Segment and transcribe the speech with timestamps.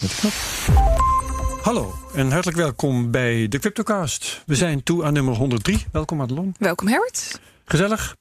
[0.00, 0.32] met de knop.
[1.62, 4.42] Hallo en hartelijk welkom bij de Cryptocast.
[4.46, 5.86] We zijn toe aan nummer 103.
[5.92, 6.54] Welkom Madelon.
[6.58, 7.40] Welkom Herbert.
[7.64, 8.16] Gezellig.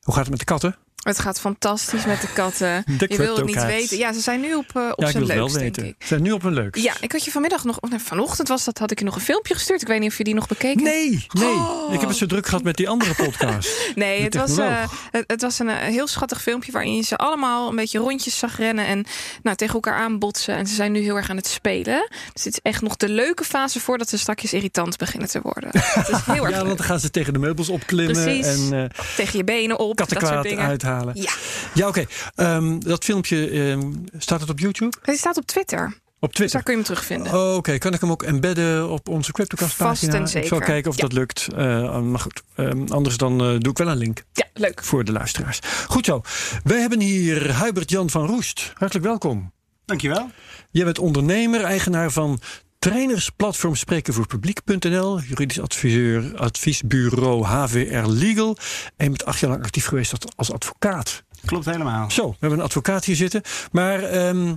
[0.00, 0.76] Hoe gaat het met de katten?
[1.04, 2.84] Het gaat fantastisch met de katten.
[2.98, 3.98] De je wil het niet weten.
[3.98, 5.94] Ja, ze zijn nu op, uh, op ja, zijn het leukst, denk ik.
[5.98, 6.82] Ze zijn nu op hun leukst.
[6.82, 9.54] Ja, ik had je vanmiddag nog, vanochtend was dat, had ik je nog een filmpje
[9.54, 9.82] gestuurd.
[9.82, 10.96] Ik weet niet of je die nog bekeken hebt.
[10.96, 11.54] Nee, nee.
[11.54, 11.92] Oh.
[11.92, 13.92] Ik heb het zo druk gehad met die andere podcast.
[13.94, 17.16] Nee, het was, eh, het, het was een eh, heel schattig filmpje waarin je ze
[17.16, 19.04] allemaal een beetje rondjes zag rennen en
[19.42, 20.56] nou, tegen elkaar aanbotsen.
[20.56, 22.08] En ze zijn nu heel erg aan het spelen.
[22.32, 25.70] Dus dit is echt nog de leuke fase voordat ze strakjes irritant beginnen te worden.
[26.04, 26.66] Het is heel erg ja, leuk.
[26.66, 28.46] want dan gaan ze tegen de meubels opklimmen Precies.
[28.46, 30.78] en eh Tegen je benen op, dat soort dingen.
[31.14, 31.32] Ja,
[31.74, 32.04] Ja, oké.
[32.34, 34.96] Ehm, dat filmpje, ehm, staat het op YouTube?
[35.02, 36.02] hij staat op Twitter.
[36.20, 36.50] Op Dus Twitter?
[36.50, 37.34] daar kun je hem terugvinden.
[37.50, 40.60] Oh, Oké, kan ik hem ook embedden op onze CryptoCast Vast en Ik zal zeker.
[40.60, 41.02] kijken of Ja.
[41.02, 41.46] dat lukt.
[41.56, 44.84] Eh, maar goed, ehm, anders dan eh, doe ik wel een link Ja, leuk.
[44.84, 45.58] voor de luisteraars.
[45.88, 46.20] Goed zo.
[46.64, 48.72] Wij hebben hier Hubert-Jan van Roest.
[48.74, 49.52] Hartelijk welkom.
[49.84, 50.30] Dankjewel.
[50.70, 52.40] Jij bent ondernemer, eigenaar van
[52.84, 58.56] trainersplatform spreken voor publiek.nl, juridisch adviseur, adviesbureau HVR Legal.
[58.96, 61.24] En bent acht jaar lang actief geweest als- advocaat.
[61.44, 62.10] Klopt helemaal.
[62.10, 63.42] Zo, we hebben een advocaat hier zitten.
[63.72, 64.54] Maar ehm,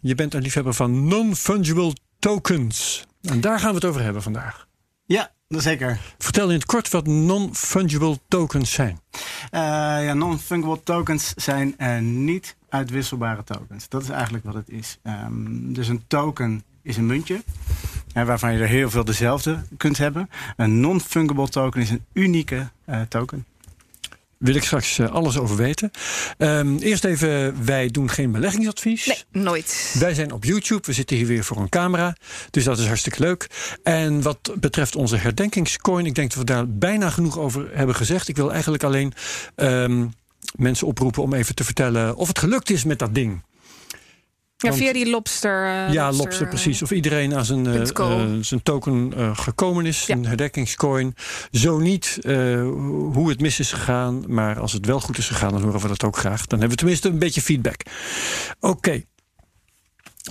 [0.00, 3.04] je bent een liefhebber van non-fungible tokens.
[3.22, 4.66] En daar gaan we het over hebben vandaag.
[5.04, 6.00] Ja, dat zeker.
[6.18, 9.00] Vertel in het kort wat non-fungible tokens zijn.
[9.50, 9.60] Eh,
[10.04, 13.88] ja, non-fungible tokens zijn eh, niet uitwisselbare tokens.
[13.88, 14.98] Dat is eigenlijk wat het is.
[15.02, 17.42] Ehm, dus een token is een muntje.
[18.14, 20.30] eh, waarvan je er heel veel dezelfde kunt hebben.
[20.56, 23.44] Een non-fungible token is een unieke eh, token.
[24.38, 25.90] Wil ik straks eh, alles over weten.
[26.38, 29.06] Ehm, eerst even, wij doen geen beleggingsadvies.
[29.06, 29.94] Nee, nooit.
[29.98, 30.82] Wij zijn op YouTube.
[30.86, 32.16] We zitten hier weer voor een camera.
[32.50, 33.46] Dus dat is hartstikke leuk.
[33.82, 38.28] En wat betreft onze herdenkingscoin, ik denk dat we daar bijna genoeg over hebben gezegd.
[38.28, 39.12] Ik wil eigenlijk alleen
[39.54, 40.06] ehm,
[40.54, 43.42] mensen oproepen om even te vertellen of het gelukt is met dat ding.
[44.62, 45.64] Ja, via die lobster.
[45.66, 46.82] eh, ja, Lobster, eh, precies.
[46.82, 50.14] Of iedereen aan zijn, eh, zijn token gekomen is, Ja.
[50.14, 51.14] een herdenkingscoin.
[51.50, 52.18] Zo niet
[53.12, 55.88] hoe het mis is gegaan, maar als het wel goed is gegaan, dan horen we
[55.88, 56.46] dat ook graag.
[56.46, 57.80] Dan hebben we tenminste een beetje feedback.
[58.60, 59.02] Oké.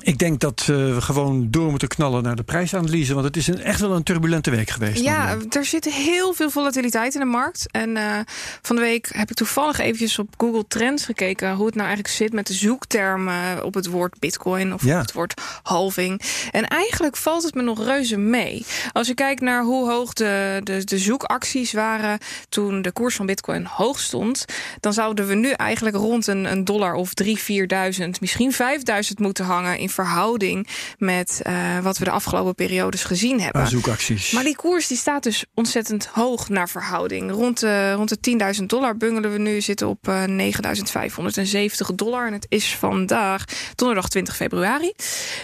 [0.02, 3.48] Ik denk dat eh, we gewoon door moeten knallen naar de prijsanalyse, want het is
[3.48, 5.04] een, echt wel een turbulente week geweest.
[5.04, 7.66] Ja, er zit heel veel volatiliteit in de markt.
[7.72, 8.20] En eh,
[8.62, 12.16] van de week heb ik toevallig eventjes op Google Trends gekeken hoe het nou eigenlijk
[12.18, 14.96] zit met de zoektermen op het woord Bitcoin of Ja.
[14.96, 16.22] op het woord halving.
[16.52, 18.66] En eigenlijk valt het me nog reuze mee.
[18.92, 23.26] Als je kijkt naar hoe hoog de, de, de zoekacties waren toen de koers van
[23.26, 24.46] Bitcoin hoog stond,
[24.80, 29.46] dan zouden we nu eigenlijk rond een, een dollar of drie, vierduizend, misschien vijfduizend moeten
[29.46, 30.68] hangen in verhouding
[30.98, 33.68] met eh, wat we de afgelopen periodes gezien hebben.
[33.68, 34.32] Zoekacties.
[34.32, 37.32] Maar die koers die staat dus ontzettend hoog naar verhouding.
[37.32, 42.28] Rond de, rond de 10.000 dollar bungelen we nu, zitten op eh 9.570 dollar.
[42.28, 43.46] En het is vandaag
[43.76, 44.94] donderdag 20 februari.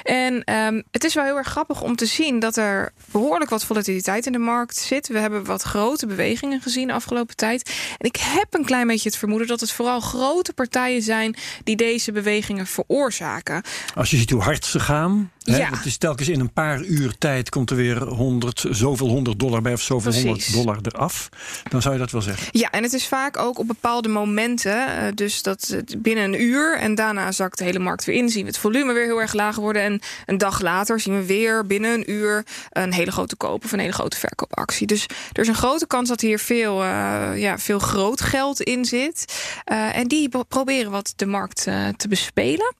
[0.03, 3.65] En ehm, het is wel heel erg grappig om te zien dat er behoorlijk wat
[3.65, 5.07] volatiliteit in de markt zit.
[5.07, 7.69] We hebben wat grote bewegingen gezien de afgelopen tijd.
[7.97, 11.75] En ik heb een klein beetje het vermoeden dat het vooral grote partijen zijn die
[11.75, 13.63] deze bewegingen veroorzaken.
[13.95, 15.31] Als je hoe hard ze gaan.
[15.45, 15.69] Hè, Ja.
[15.69, 19.61] Het is telkens in een paar uur tijd komt er weer 100, zoveel 100 dollar
[19.61, 20.25] bij of zoveel Precies.
[20.53, 21.29] 100 dollar eraf.
[21.69, 22.47] Dan zou je dat wel zeggen.
[22.51, 24.87] Ja, en het is vaak ook op bepaalde momenten.
[24.87, 28.29] eh, dus dat eh, binnen een uur en daarna zakt de hele markt weer in.
[28.29, 29.81] Zien we het volume weer heel erg laag worden.
[29.81, 33.71] En een dag later zien we weer binnen een uur een hele grote koop of
[33.71, 34.87] een hele grote verkoopactie.
[34.87, 38.85] Dus er is een grote kans dat hier veel, eh, ja, veel groot geld in
[38.85, 39.33] zit.
[39.93, 41.63] En die pro- proberen wat de markt
[41.97, 42.73] te bespelen.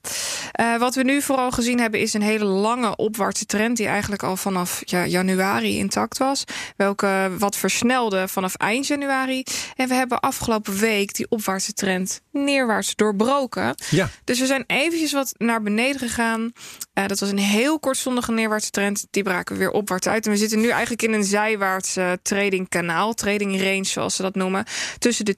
[0.78, 4.36] Wat we nu vooral gezien hebben is een hele lange opwaartse trend die eigenlijk al
[4.36, 6.44] vanaf ja, januari intact was.
[6.76, 9.44] Welke wat versnelde vanaf eind januari.
[9.74, 13.74] En we hebben afgelopen week die opwaartse trend neerwaarts doorbroken.
[13.90, 16.52] Ja, Dus we zijn eventjes wat naar beneden gegaan.
[16.92, 19.06] Eh, dat was een heel kortstondige neerwaartse trend.
[19.10, 20.26] Die braken we weer opwaarts uit.
[20.26, 23.14] En we zitten nu eigenlijk in een zijwaarts eh, trading kanaal.
[23.14, 24.64] Trading range zoals ze dat noemen.
[24.98, 25.36] Tussen de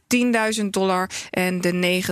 [0.61, 2.03] 10.000 dollar en de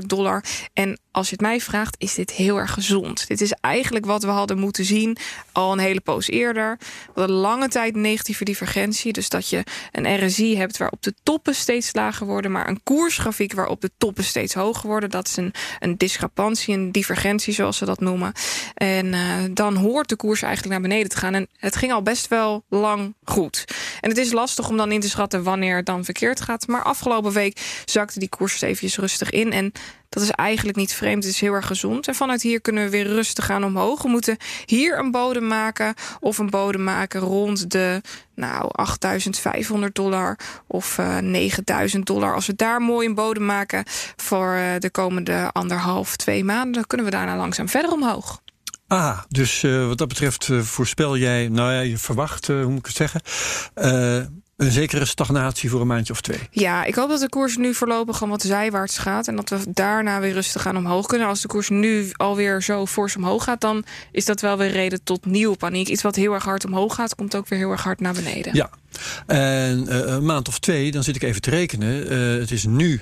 [0.00, 0.44] 9.400 dollar.
[0.72, 3.28] En als je het mij vraagt, is dit heel erg gezond.
[3.28, 5.16] Dit is eigenlijk wat we hadden moeten zien
[5.52, 6.76] al een hele poos eerder.
[7.14, 9.12] We hadden lange tijd negatieve divergentie.
[9.12, 13.52] Dus dat je een RSI hebt waarop de toppen steeds lager worden, maar een koersgrafiek
[13.52, 15.10] waarop de toppen steeds hoger worden.
[15.10, 18.32] Dat is een, een discrepantie, een divergentie zoals ze dat noemen.
[18.74, 19.20] En eh,
[19.50, 21.34] dan hoort de koers eigenlijk naar beneden te gaan.
[21.34, 23.64] En het ging al best wel lang goed.
[24.00, 26.66] En het is lastig om dan in te schatten wanneer het dan verkeerd gaat.
[26.66, 29.52] Maar afgelopen week zakte die koers eventjes rustig in.
[29.52, 29.72] En
[30.10, 31.24] dat is eigenlijk niet vreemd.
[31.24, 32.08] Het is heel erg gezond.
[32.08, 34.02] En vanuit hier kunnen we weer rustig gaan omhoog.
[34.02, 35.94] We moeten hier een bodem maken.
[36.20, 38.00] Of een bodem maken rond de
[38.34, 42.34] nou, 8500 dollar of eh 9000 dollar.
[42.34, 43.84] Als we daar mooi een bodem maken
[44.16, 48.40] voor eh, de komende anderhalf, twee maanden, dan kunnen we daarna langzaam verder omhoog.
[48.86, 52.86] Ah, dus uh, wat dat betreft voorspel jij, nou ja, je verwacht, hoe moet ik
[52.86, 53.20] het zeggen,
[54.60, 56.38] een zekere stagnatie voor een maandje of twee.
[56.50, 59.58] Ja, ik hoop dat de koers nu voorlopig gewoon wat zijwaarts gaat en dat we
[59.68, 61.28] daarna weer rustig aan omhoog kunnen.
[61.28, 65.02] Als de koers nu alweer zo fors omhoog gaat, dan is dat wel weer reden
[65.02, 65.88] tot nieuwe paniek.
[65.88, 68.54] Iets wat heel erg hard omhoog gaat, komt ook weer heel erg hard naar beneden.
[68.54, 68.70] Ja,
[69.26, 72.10] en een maand of twee, dan zit ik even te rekenen.
[72.40, 73.00] het is nu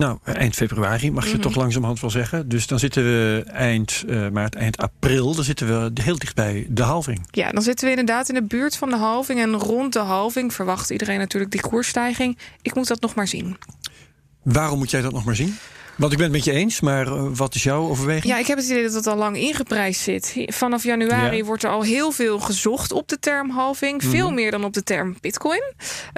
[0.00, 2.48] nou, eind februari mag je mm toch langzamerhand wel zeggen.
[2.48, 5.34] Dus dan zitten we eind uh, maart, eind april...
[5.34, 7.26] dan zitten we heel dicht bij de halving.
[7.30, 9.40] Ja, dan zitten we inderdaad in de buurt van de halving.
[9.40, 12.38] En rond de halving verwacht iedereen natuurlijk die koersstijging.
[12.62, 13.56] Ik moet dat nog maar zien.
[14.42, 15.56] Waarom moet jij dat nog maar zien?
[16.00, 18.32] Want ik ben het met je eens, maar eh, wat is jouw overweging?
[18.32, 20.34] Ja, ik heb het idee dat het al lang ingeprijsd zit.
[20.46, 24.04] Vanaf januari wordt er al heel veel gezocht op de term halving.
[24.04, 24.34] Veel mhm.
[24.34, 25.62] meer dan op de term bitcoin.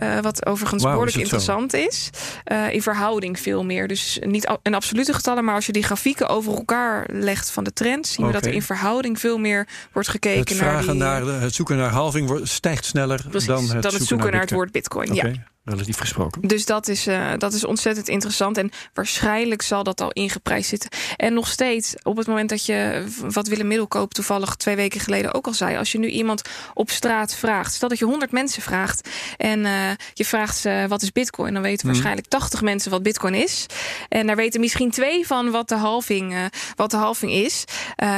[0.02, 2.10] Uh, wat overigens behoorlijk interessant is.
[2.52, 3.88] Uh, in verhouding veel meer.
[3.88, 7.72] Dus niet in absolute getallen, maar als je die grafieken over elkaar legt van de
[7.72, 8.06] trend...
[8.06, 11.22] zien we dat er in verhouding veel meer wordt gekeken het vragen naar...
[11.22, 14.40] Die, naar het zoeken naar halving wordt, stijgt sneller dan het, dan het zoeken, naar,
[14.40, 15.14] het woord bitcoin.
[15.14, 15.32] Ja
[15.64, 16.48] relatief gesproken.
[16.48, 18.58] Dus dat is, uh, dat is ontzettend interessant.
[18.58, 20.90] En waarschijnlijk zal dat al ingeprijsd zitten.
[21.16, 25.34] En nog steeds, op het moment dat je wat Willem Middelkoop toevallig twee weken geleden
[25.34, 25.76] ook al zei.
[25.76, 26.42] Als je nu iemand
[26.74, 27.74] op straat vraagt.
[27.74, 29.08] Stel dat je 100 mensen vraagt.
[29.36, 31.52] En uh, je vraagt ze wat is bitcoin.
[31.52, 31.86] Dan weten mhm.
[31.86, 33.66] waarschijnlijk 80 mensen wat bitcoin is.
[34.08, 36.44] En daar weten misschien twee van wat de halving, uh,
[36.76, 37.64] wat de halving is.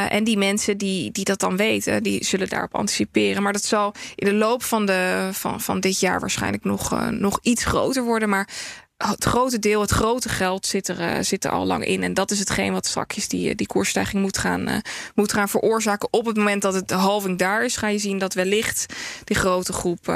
[0.08, 3.42] en die mensen die, die dat dan weten, die zullen daarop anticiperen.
[3.42, 7.33] Maar dat zal in de loop van, de, van, van dit jaar waarschijnlijk nog, nog
[7.42, 8.28] iets groter worden.
[8.28, 8.48] Maar
[8.96, 12.02] het grote deel, het grote geld zit er, uh, zit er al lang in.
[12.02, 14.76] En dat is hetgeen wat straks die, eh, die koersstijging moet gaan, uh,
[15.14, 16.08] moet veroorzaken.
[16.12, 18.86] Op het moment dat het de halving daar is, ga je zien dat wellicht
[19.24, 20.14] die grote groep,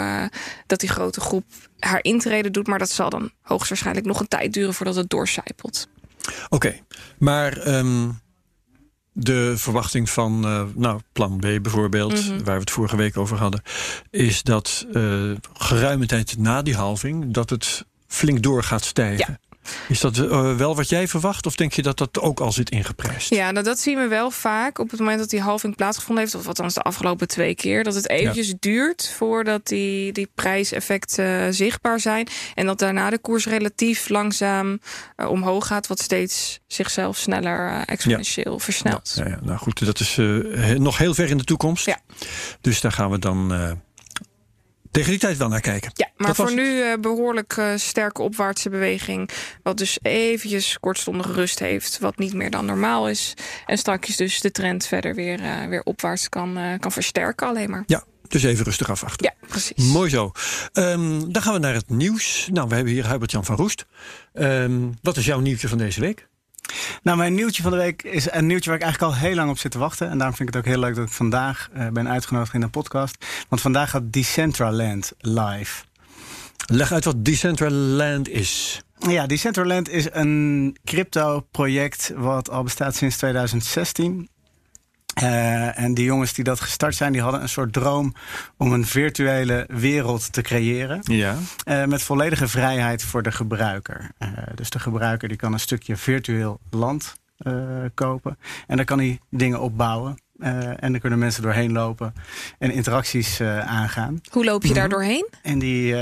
[0.67, 1.45] dat die grote groep
[1.79, 2.67] haar intrede doet.
[2.67, 5.89] Maar dat zal dan hoogstwaarschijnlijk nog een tijd duren voordat het doorcijpelt.
[6.49, 6.81] Oké,
[7.19, 8.21] maar um,
[9.21, 12.45] de verwachting van uh, nou, plan B bijvoorbeeld, mm -hmm.
[12.45, 13.63] waar we het vorige week over hadden,
[14.11, 19.41] is dat uh, geruime tijd na die halving dat het flink door gaat stijgen.
[19.89, 21.47] Is dat uh, wel wat jij verwacht?
[21.47, 23.29] Of denk je dat dat ook al zit ingeprijsd?
[23.35, 26.37] Ja, nou dat zien we wel vaak op het moment dat die halving plaatsgevonden heeft.
[26.37, 27.85] Of althans de afgelopen twee keer.
[27.85, 28.55] Dat het eventjes ja.
[28.61, 32.29] duurt voordat die, die prijseffecten uh, zichtbaar zijn.
[32.55, 34.81] En dat daarna de koers relatief langzaam
[35.17, 35.87] uh, omhoog gaat.
[35.87, 38.59] Wat steeds zichzelf sneller exponentieel ja.
[38.59, 39.13] versnelt.
[39.17, 40.17] Ja, ja, nou goed, dat is
[40.79, 41.87] nog heel ver in de toekomst.
[41.87, 41.99] Ja.
[42.61, 43.53] Dus daar gaan we dan
[44.91, 45.91] tegen die tijd wel naar kijken.
[45.95, 49.31] Ja, maar voor nu uh, behoorlijk uh, sterke opwaartse beweging.
[49.63, 51.99] Wat dus eventjes kortstondige rust heeft.
[51.99, 53.35] Wat niet meer dan normaal is.
[53.67, 57.83] En straks dus de trend verder weer, uh, weer opwaarts kan, kan versterken alleen maar.
[57.87, 59.35] Ja, dus even rustig afwachten.
[59.41, 59.93] Ja, precies.
[59.93, 60.33] Mooi zo.
[60.73, 62.49] Um, dan gaan we naar het nieuws.
[62.53, 63.87] Nou, we hebben hier Hubert-Jan van Roest.
[64.33, 66.29] Um, wat is jouw nieuwtje van deze week?
[67.03, 69.51] Nou, mijn nieuwtje van de week is een nieuwtje waar ik eigenlijk al heel lang
[69.51, 70.11] op zit te wachten.
[70.11, 72.63] En daarom vind ik het ook heel leuk dat ik vandaag uh, ben uitgenodigd in
[72.63, 73.25] een podcast.
[73.49, 75.85] Want vandaag gaat Decentraland live.
[76.67, 78.83] Leg uit wat Decentraland is.
[78.99, 84.29] Ja, Decentraland is een crypto-project wat al bestaat sinds 2016.
[85.23, 88.15] Uh, en die jongens die dat gestart zijn, die hadden een soort droom
[88.57, 91.01] om een virtuele wereld te creëren.
[91.03, 91.37] Ja.
[91.69, 94.11] Uh, met volledige vrijheid voor de gebruiker.
[94.19, 97.17] Uh, dus de gebruiker die kan een stukje virtueel land
[97.95, 98.39] kopen.
[98.67, 100.19] En daar kan hij dingen opbouwen.
[100.39, 102.15] en dan kunnen mensen doorheen lopen
[102.59, 104.21] en interacties aangaan.
[104.31, 104.93] Hoe loop je daar mhm.
[104.93, 105.29] doorheen?
[105.43, 105.95] En die,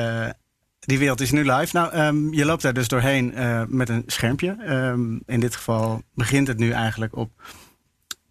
[0.81, 1.77] die wereld is nu live.
[1.77, 3.35] Nou, um, je loopt daar dus doorheen
[3.69, 4.57] met een schermpje.
[4.69, 7.31] Um, in dit geval begint het nu eigenlijk op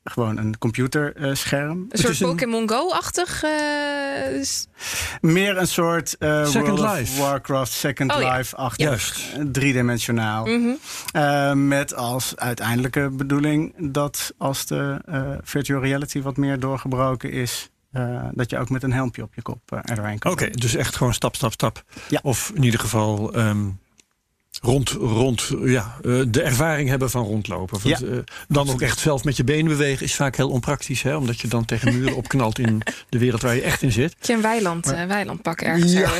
[0.09, 1.85] gewoon een computerscherm.
[1.89, 3.43] een soort Pokémon Go-achtig?
[3.43, 3.51] Uh,
[5.21, 7.21] Meer een soort uh, World Life.
[7.21, 8.85] Warcraft Second oh, Life-achtig.
[8.85, 9.53] Juist.
[9.53, 10.45] Driedimensionaal.
[10.45, 10.77] Mm -hmm.
[11.15, 15.01] uh, met als uiteindelijke bedoeling dat als de
[15.43, 17.69] virtual reality wat meer doorgebroken is...
[18.31, 20.31] dat je ook met een helmpje op je kop er doorheen kan.
[20.31, 21.83] Oké, dus echt gewoon stap, stap, stap.
[22.07, 22.19] Ja.
[22.23, 23.79] Of in ieder geval um,
[24.65, 27.79] rond, rond ja, eh, de ervaring hebben van rondlopen.
[27.81, 28.17] Want, ja, uh,
[28.47, 31.01] dan ook echt zelf met je benen bewegen is vaak heel onpraktisch.
[31.01, 31.15] Hè?
[31.15, 34.15] Omdat je dan tegen muren opknalt in de wereld waar je echt in zit.
[34.21, 35.91] Je een weiland, maar, uh, weiland pakken ergens.
[35.91, 36.11] Ja.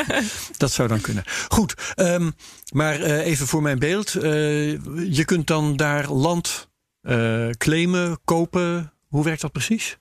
[0.56, 1.24] dat zou dan kunnen.
[1.48, 2.34] Goed, um,
[2.72, 4.12] maar even voor mijn beeld.
[4.12, 6.68] je kunt dan daar land
[7.56, 8.92] claimen, kopen.
[9.08, 9.98] Hoe werkt dat precies?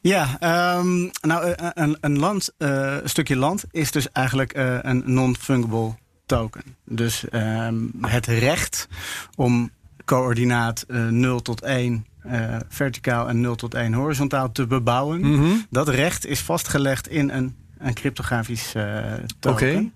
[0.00, 0.38] Ja,
[0.78, 5.94] um, nou een, een land, een stukje land is dus eigenlijk een non-fungible
[6.28, 6.62] token.
[6.84, 8.88] Dus um, het recht
[9.36, 9.70] om
[10.04, 14.66] coördinaat uh, eh, 0 tot 1 uh, eh, verticaal en 0 tot 1 horizontaal te
[14.66, 15.20] bebouwen.
[15.20, 15.66] Mm -hmm.
[15.70, 19.04] Dat recht is vastgelegd in een, een cryptografisch uh,
[19.38, 19.92] token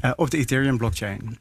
[0.00, 0.12] okay.
[0.16, 1.38] op de Ethereum blockchain.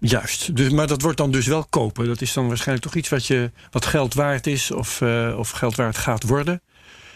[0.00, 0.56] Juist.
[0.56, 2.06] Dus, maar dat wordt dan dus wel kopen.
[2.06, 5.02] Dat is dan waarschijnlijk toch iets wat, je, wat geld waard is of,
[5.36, 6.60] of geld waard gaat worden.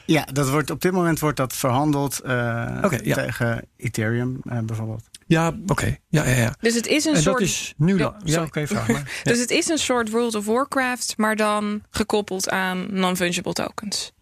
[0.05, 5.09] Ja, dat wordt, op dit moment wordt dat verhandeld uh, tegen Ethereum uh, bijvoorbeeld.
[5.29, 5.97] Ja, oké.
[6.09, 6.55] Ja, ja, ja.
[6.61, 7.39] Dus het is een en soort.
[7.39, 7.99] dat is nu.
[7.99, 9.21] Ja, ja oké, vraag maar.
[9.23, 14.13] dus het is een soort World of Warcraft, maar dan gekoppeld aan non-fungible tokens.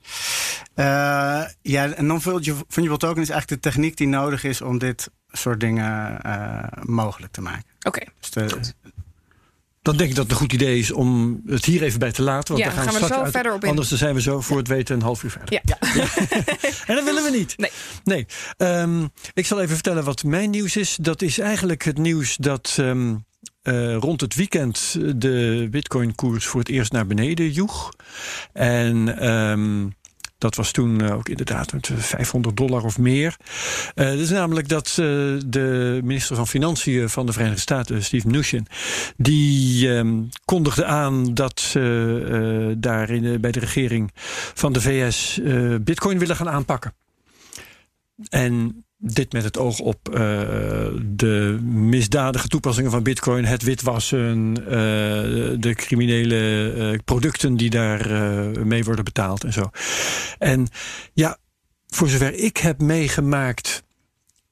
[0.74, 5.60] Uh, ja, een non-fungible token is eigenlijk de techniek die nodig is om dit soort
[5.60, 7.64] dingen uh, mogelijk te maken.
[7.82, 8.04] Oké.
[8.20, 8.72] Dus
[9.86, 12.22] dan denk ik dat het een goed idee is om het hier even bij te
[12.22, 12.54] laten.
[12.54, 13.68] Want ja, dan gaan, gaan we, we zo uit, verder op in.
[13.68, 15.52] Anders zijn we zo voor het weten een half uur verder.
[15.52, 15.60] Ja.
[15.64, 15.78] ja.
[16.86, 17.54] en dat willen we niet.
[17.56, 17.70] Nee.
[18.04, 18.26] nee.
[18.56, 20.96] Um, ik zal even vertellen wat mijn nieuws is.
[21.00, 23.24] Dat is eigenlijk het nieuws dat um,
[23.62, 27.92] uh, rond het weekend de Bitcoin-koers voor het eerst naar beneden joeg.
[28.52, 29.94] En um,
[30.38, 33.36] dat was toen uh, ook inderdaad met 500 dollar of meer.
[33.94, 34.96] Uh, dat is namelijk dat uh,
[35.46, 38.66] de minister van Financiën van de Verenigde Staten, Steve Mnuchin,
[39.16, 44.10] die um, kondigde aan dat ze daar in, bij de regering
[44.54, 45.40] van de VS
[45.80, 46.94] Bitcoin willen gaan aanpakken.
[48.28, 50.18] En dit met het oog op uh,
[51.02, 54.66] de misdadige toepassingen van bitcoin, het witwassen, uh,
[55.60, 58.08] de criminele uh, producten die daar
[58.66, 59.70] mee worden betaald en zo.
[60.38, 60.68] En
[61.12, 61.38] ja,
[61.86, 63.82] voor zover ik heb meegemaakt,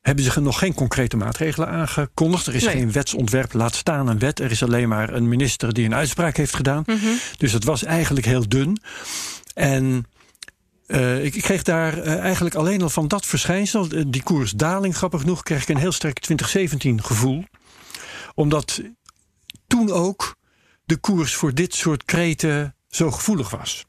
[0.00, 2.46] hebben ze nog geen concrete maatregelen aangekondigd.
[2.46, 2.74] Er is Nee.
[2.74, 4.40] geen wetsontwerp, laat staan een wet.
[4.40, 6.82] Er is alleen maar een minister die een uitspraak heeft gedaan.
[6.86, 7.06] Mhm.
[7.36, 8.78] Dus het was eigenlijk heel dun.
[9.54, 10.06] En
[10.86, 14.96] uh, ik, ik kreeg daar uh, eigenlijk alleen al van dat verschijnsel, uh, die koersdaling,
[14.96, 17.44] grappig genoeg, kreeg ik een heel sterk 2017 gevoel.
[18.34, 18.82] Omdat
[19.66, 20.36] toen ook
[20.84, 23.84] de koers voor dit soort kreten zo gevoelig was.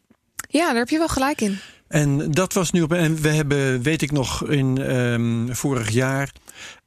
[0.50, 1.60] Ja, daar heb je wel gelijk in.
[1.88, 2.94] En dat was nu op.
[2.94, 6.32] En we hebben, weet ik nog, in um, vorig jaar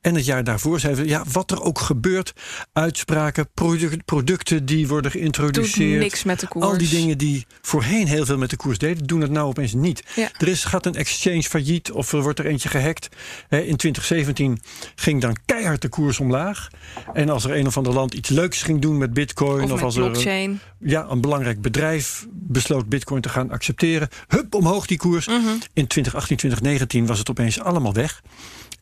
[0.01, 2.33] en het jaar daarvoor zeiden we, ja, wat er ook gebeurt,
[2.73, 5.93] uitspraken, product, producten die worden geïntroduceerd.
[5.93, 6.67] Doet niks met de koers.
[6.67, 9.73] Al die dingen die voorheen heel veel met de koers deden, doen het nou opeens
[9.73, 10.05] niet.
[10.17, 10.31] Ja.
[10.39, 13.09] Er is, gaat een exchange failliet of er wordt er eentje gehackt.
[13.49, 14.61] In 2017
[14.95, 16.69] ging dan keihard de koers omlaag.
[17.13, 19.95] En als er een of ander land iets leuks ging doen met bitcoin of, als
[19.95, 20.61] blockchain.
[20.81, 25.27] er ja, een belangrijk bedrijf besloot bitcoin te gaan accepteren, hup, omhoog die koers.
[25.27, 25.59] Mm -hmm.
[25.73, 28.23] In 2018, 2019 was het opeens allemaal weg.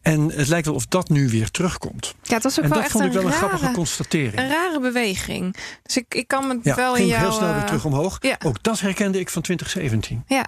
[0.07, 2.15] En het lijkt wel of dat nu weer terugkomt.
[2.23, 4.39] Ja, dat was ook en wel dat echt vond ik wel een rare, grappige constatering.
[4.39, 5.57] Een rare beweging.
[5.83, 7.23] Dus ik, ik kan me ja, wel ging in jou...
[7.23, 8.19] heel snel weer uh, terug omhoog.
[8.21, 8.37] Ja.
[8.45, 10.25] Ook dat herkende ik van 2017.
[10.27, 10.47] Ja,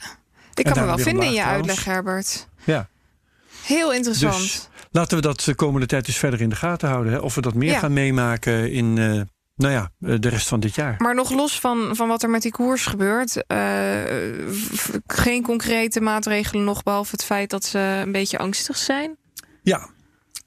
[0.55, 1.85] ik kan me wel vinden in je uitleg.
[1.85, 2.49] Herbert.
[2.65, 2.89] Ja.
[3.63, 4.37] Heel interessant.
[4.37, 7.13] Dus laten we dat de komende tijd eens verder in de gaten houden.
[7.13, 7.19] Hè?
[7.19, 7.79] Of we dat meer Ja.
[7.79, 9.21] gaan meemaken in uh,
[9.57, 10.95] nou ja, de rest van dit jaar.
[10.99, 13.59] Maar nog los van, van wat er met die koers gebeurt, uh,
[15.07, 19.17] geen concrete maatregelen nog, behalve het feit dat ze een beetje angstig zijn.
[19.63, 19.89] Ja,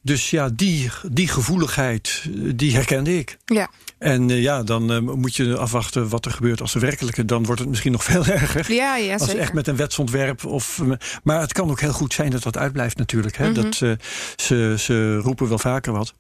[0.04, 2.24] dus ja, die, die gevoeligheid,
[2.56, 3.38] die herkende ik.
[3.46, 3.70] Ja.
[3.98, 7.26] En uh, ja, dan uh, moet je afwachten wat er gebeurt als de werkelijke.
[7.26, 8.74] Dan wordt het misschien nog veel erger.
[8.74, 9.42] Ja, ja, als zeker.
[9.42, 10.46] echt met een wetsontwerp.
[10.46, 10.82] Of,
[11.24, 13.38] maar het kan ook heel goed zijn dat dat uitblijft natuurlijk.
[13.38, 13.50] Hè?
[13.50, 13.62] Mhm.
[13.62, 13.92] Dat, uh,
[14.36, 16.14] ze, ze roepen wel vaker wat.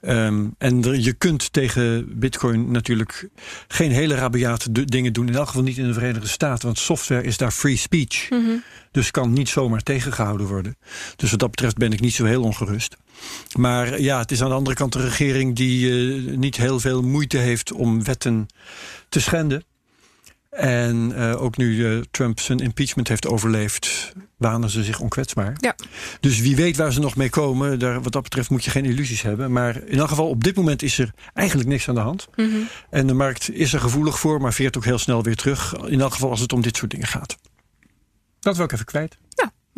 [0.00, 3.28] Um, en er, je kunt tegen Bitcoin natuurlijk
[3.68, 5.28] geen hele rabiate dingen doen.
[5.28, 6.64] In elk geval niet in de Verenigde Staten.
[6.64, 8.30] Want software is daar free speech.
[8.30, 8.56] Mhm.
[8.90, 10.76] Dus kan niet zomaar tegengehouden worden.
[11.16, 12.96] Dus wat dat betreft ben ik niet zo heel ongerust.
[13.56, 17.02] Maar ja, het is aan de andere kant de regering die uh, niet heel veel
[17.02, 18.46] moeite heeft om wetten
[19.08, 19.64] te schenden.
[20.58, 25.56] En uh, ook nu uh, Trump zijn impeachment heeft overleefd, wanen ze zich onkwetsbaar.
[25.56, 25.74] Ja.
[26.20, 28.84] Dus wie weet waar ze nog mee komen, daar, wat dat betreft moet je geen
[28.84, 29.52] illusies hebben.
[29.52, 32.28] Maar in elk geval, op dit moment is er eigenlijk niks aan de hand.
[32.36, 32.68] Mm -hmm.
[32.90, 35.74] En de markt is er gevoelig voor, maar veert ook heel snel weer terug.
[35.86, 37.36] In elk geval als het om dit soort dingen gaat.
[38.40, 39.18] Dat wil ik even kwijt.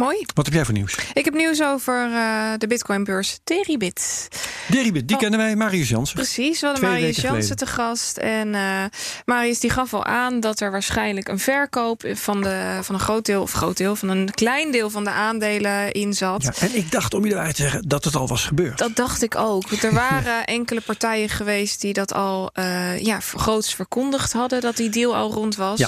[0.00, 0.26] Mooi.
[0.34, 0.98] Wat heb jij voor nieuws?
[1.12, 4.28] Ik heb nieuws over uh, de Bitcoinbeurs Deribit.
[4.68, 5.22] Deribit, die Oh.
[5.22, 6.14] kennen wij, Marius Jansen.
[6.16, 8.16] Precies, we hadden Twee Marius Jansen te gast.
[8.16, 8.84] En uh,
[9.24, 13.24] Marius die gaf al aan dat er waarschijnlijk een verkoop van, de, van een groot
[13.26, 16.42] deel, of groot deel, van een klein deel van de aandelen in zat.
[16.42, 18.78] Ja, en ik dacht om je eruit te zeggen dat het al was gebeurd.
[18.78, 19.70] Dat dacht ik ook.
[19.70, 24.90] Er waren enkele partijen geweest die dat al uh, ja, groots verkondigd hadden, dat die
[24.90, 25.78] deal al rond was.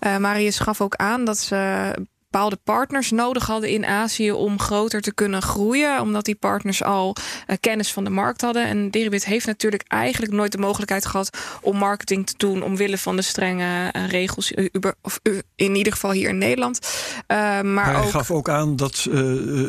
[0.00, 0.18] Ja.
[0.18, 1.92] Marius gaf ook aan dat ze
[2.32, 6.00] bepaalde partners nodig hadden in Azië om groter te kunnen groeien.
[6.00, 8.66] Omdat die partners al uh, kennis van de markt hadden.
[8.66, 12.62] En Deribit heeft natuurlijk eigenlijk nooit de mogelijkheid gehad om marketing te doen.
[12.62, 14.52] Omwille van de strenge uh, regels.
[14.52, 16.78] Uber, of uh, in ieder geval hier in Nederland.
[17.26, 19.18] maar, maar hij ook, gaf ook aan dat eh,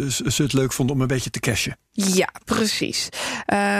[0.07, 1.77] ze het leuk vonden om een beetje te cashen.
[1.95, 3.09] Ja, precies.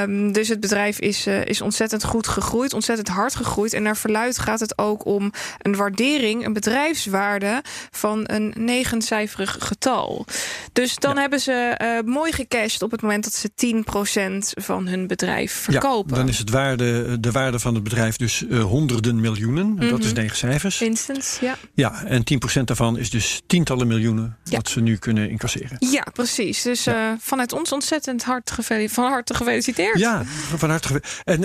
[0.02, 3.74] Um, dus het bedrijf is, uh, is ontzettend goed gegroeid, ontzettend hard gegroeid.
[3.74, 7.62] En naar verluid gaat het ook om een waardering, een bedrijfswaarde
[7.92, 10.26] van een negencijferig getal.
[10.74, 11.20] Dus dan Ja.
[11.22, 16.12] hebben ze eh, mooi gecashed op het moment dat ze 10% van hun bedrijf verkopen.
[16.12, 19.76] Ja, dan is het waarde, de waarde van het bedrijf dus eh, honderden miljoenen.
[19.90, 20.16] Dat is Mhm.
[20.22, 20.82] negen cijfers.
[20.82, 21.56] Instance, ja.
[21.74, 24.56] Ja, en 10% daarvan is dus tientallen miljoenen Ja.
[24.58, 25.78] wat ze nu kunnen incasseren.
[25.80, 26.62] Ja, precies.
[26.62, 28.52] Dus eh, vanuit ons ontzettend hard
[28.88, 30.00] van harte gefeliciteerd.
[30.00, 30.24] Ja,
[30.58, 31.40] van harte gewe- En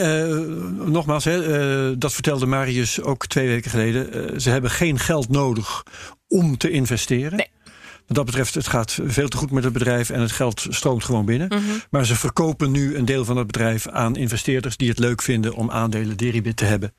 [0.92, 4.40] nogmaals, hè, dat vertelde Marius ook twee weken geleden.
[4.40, 5.82] Ze hebben geen geld nodig
[6.28, 7.37] om te investeren.
[7.37, 7.49] Nee.
[8.08, 11.04] Wat dat betreft, het gaat veel te goed met het bedrijf en het geld stroomt
[11.04, 11.48] gewoon binnen.
[11.48, 11.60] Mhm.
[11.90, 15.54] Maar ze verkopen nu een deel van het bedrijf aan investeerders die het leuk vinden
[15.54, 16.94] om aandelen Deribit te hebben.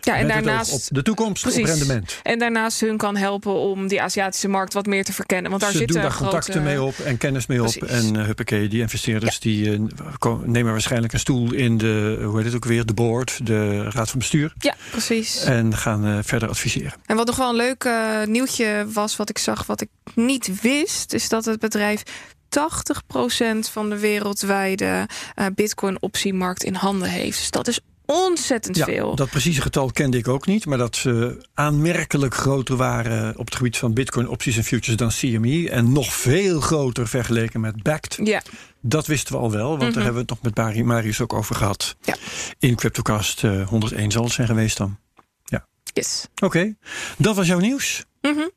[0.00, 1.60] Ja, en Met daarnaast op de toekomst, Precies.
[1.60, 2.20] op rendement.
[2.22, 5.50] En daarnaast hun kan helpen om die Aziatische markt wat meer te verkennen.
[5.50, 6.68] Want daar Ze zitten doen daar contacten grote...
[6.68, 7.74] mee op en kennis mee op.
[7.74, 9.80] En uh, huppakee, die investeerders die uh,
[10.18, 13.82] ko- nemen waarschijnlijk een stoel in de, hoe heet het ook weer, de board, de
[13.90, 14.52] raad van bestuur.
[14.58, 15.42] Ja, precies.
[15.44, 16.92] En gaan uh, verder adviseren.
[17.06, 17.88] En wat nog wel een leuk
[18.28, 23.90] nieuwtje was, wat ik zag, wat ik niet wist, is dat het bedrijf 80% van
[23.90, 27.38] de wereldwijde uh, Bitcoin-optiemarkt in handen heeft.
[27.38, 29.14] Dus dat is ontzettend ja, veel.
[29.14, 33.54] Dat precieze getal kende ik ook niet, maar dat ze aanmerkelijk groter waren op het
[33.54, 35.70] gebied van Bitcoin opties en futures dan CME.
[35.70, 38.18] En nog veel groter vergeleken met Backed.
[38.22, 38.42] Ja.
[38.80, 39.92] Dat wisten we al wel, want mm -hmm.
[39.92, 41.96] daar hebben we het nog met Marius ook over gehad.
[42.02, 42.16] Ja.
[42.58, 44.98] In CryptoCast uh, 101 zal het zijn geweest dan.
[45.44, 45.66] Ja.
[45.92, 46.26] Yes.
[46.34, 46.76] Oké, okay.
[47.18, 48.04] dat was jouw nieuws.
[48.20, 48.50] Mm -hmm.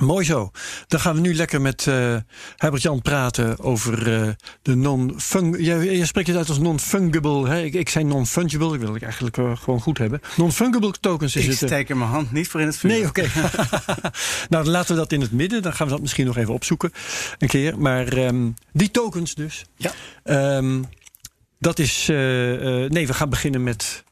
[0.00, 0.50] Mooi zo.
[0.86, 2.16] Dan gaan we nu lekker met uh,
[2.56, 4.28] Herbert Jan praten over uh,
[4.62, 5.62] de non-fungible.
[5.62, 7.48] Jij, jij, spreekt het uit als non-fungible.
[7.48, 7.62] Hè?
[7.62, 8.74] Ik, ik zei non-fungible.
[8.74, 10.20] Ik wil het eigenlijk uh, gewoon goed hebben.
[10.36, 11.60] Non-fungible tokens is ik het.
[11.60, 12.90] Ik steek er mijn hand niet voor in het vuur.
[12.90, 13.20] Nee, oké.
[13.20, 13.50] Okay.
[14.50, 15.62] nou, dan laten we dat in het midden.
[15.62, 16.92] Dan gaan we dat misschien nog even opzoeken.
[17.38, 17.78] Een keer.
[17.78, 19.64] Maar um, die tokens dus.
[19.76, 19.92] Ja.
[20.56, 20.84] Um,
[21.58, 22.08] dat is.
[22.08, 22.16] eh,
[22.88, 24.04] nee, we gaan beginnen met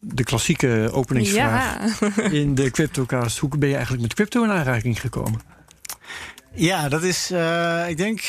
[0.00, 2.30] de klassieke openingsvraag ja.
[2.40, 3.38] in de CryptoCast.
[3.38, 5.40] Hoe ben je eigenlijk met crypto in aanraking gekomen?
[6.52, 8.20] Ja, dat is, uh, ik denk,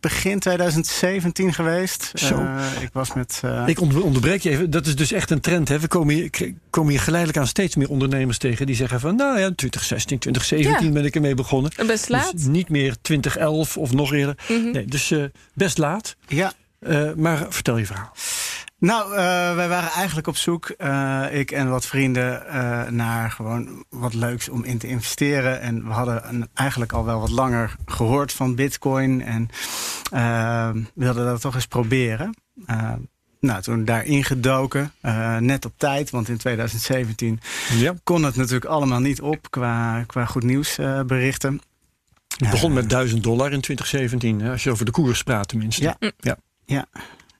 [0.00, 2.10] begin 2017 geweest.
[2.14, 2.42] Zo.
[2.42, 3.42] Uh, ik was met.
[3.44, 3.62] Uh...
[3.66, 4.70] Ik onderbreek je even.
[4.70, 5.68] Dat is dus echt een trend.
[5.68, 5.78] Hè?
[5.78, 6.30] We komen hier,
[6.70, 10.86] komen hier geleidelijk aan steeds meer ondernemers tegen die zeggen van, nou ja, 2016, 2017
[10.86, 10.92] ja.
[10.92, 11.72] ben ik ermee begonnen.
[11.86, 12.32] Best laat.
[12.32, 14.34] Dus niet meer 2011 of nog eerder.
[14.42, 14.52] Mhm.
[14.52, 14.72] Mm -hmm.
[14.72, 15.14] Nee, dus
[15.54, 16.16] best laat.
[16.26, 16.52] Ja.
[17.16, 18.12] maar vertel je verhaal.
[18.82, 19.16] Nou, uh,
[19.54, 24.48] wij waren eigenlijk op zoek, uh, ik en wat vrienden, uh, naar gewoon wat leuks
[24.48, 25.60] om in te investeren.
[25.60, 29.48] En we hadden een, eigenlijk al wel wat langer gehoord van Bitcoin en
[30.94, 32.34] wilden dat toch eens proberen.
[33.40, 34.92] nou, toen daarin gedoken,
[35.38, 37.40] net op tijd, want in 2017
[37.74, 37.94] ja.
[38.04, 41.60] kon het natuurlijk allemaal niet op qua, qua goed nieuwsberichten.
[42.36, 45.82] Het begon met 1000 dollar in 2017, hè, als je over de koers praat tenminste.
[45.82, 46.36] Ja, ja.
[46.64, 46.86] ja.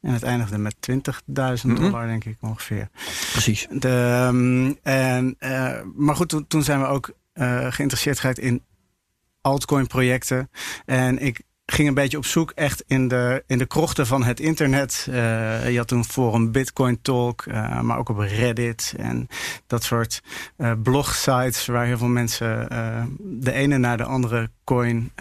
[0.03, 2.07] En het eindigde met 20.000 dollar, mm -hmm.
[2.07, 2.89] denk ik ongeveer.
[3.33, 3.67] Precies.
[3.71, 8.63] De, um, en, uh, maar goed, toen, toen, zijn we ook uh, geïnteresseerd geraakt in
[9.41, 10.51] altcoin-projecten.
[10.85, 14.41] En ik ging een beetje op zoek echt in de, in de krochten van het
[14.41, 15.07] internet.
[15.09, 17.47] Uh, je had toen forum Bitcoin Talk,
[17.83, 19.29] maar ook op Reddit en
[19.67, 20.23] dat soort
[20.83, 22.69] blogsites waar heel veel mensen
[23.19, 25.13] de ene naar de andere coin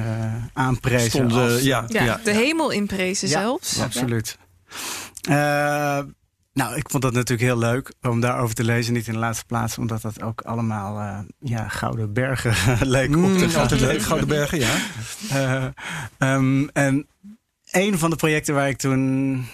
[0.53, 1.09] aanprezen.
[1.09, 3.81] Stonden, als, ja, ja, ja, de hemel inprezen ja, zelfs.
[3.81, 4.37] Absoluut.
[5.29, 5.99] Uh,
[6.53, 8.93] nou, ik vond dat natuurlijk heel leuk om daarover te lezen.
[8.93, 13.25] Niet in de laatste plaats, omdat dat ook allemaal uh, ja, gouden bergen leek mm,
[13.25, 13.61] op te gaan.
[13.61, 14.75] Altijd leuk, gouden bergen, ja.
[15.33, 15.65] Uh,
[16.33, 17.07] um, en
[17.71, 19.45] een van de projecten waar ik toen...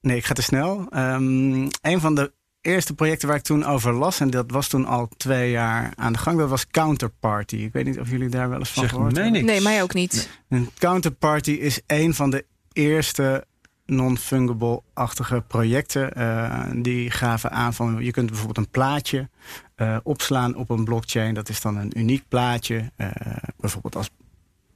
[0.00, 0.86] Nee, ik ga te snel.
[0.96, 4.20] Um, een van de eerste projecten waar ik toen over las...
[4.20, 6.38] en dat was toen al twee jaar aan de gang...
[6.38, 7.56] dat was Counterparty.
[7.56, 9.44] Ik weet niet of jullie daar wel eens van zeg gehoord hebben.
[9.44, 10.28] Nee, mij ook niet.
[10.48, 10.60] Nee.
[10.60, 13.46] Een Counterparty is een van de eerste
[13.88, 16.18] non-fungible-achtige projecten.
[16.18, 19.28] Uh, die gaven aan van je kunt bijvoorbeeld een plaatje
[19.76, 21.34] uh, opslaan op een blockchain.
[21.34, 22.90] Dat is dan een uniek plaatje.
[22.96, 23.10] Uh,
[23.56, 24.10] bijvoorbeeld als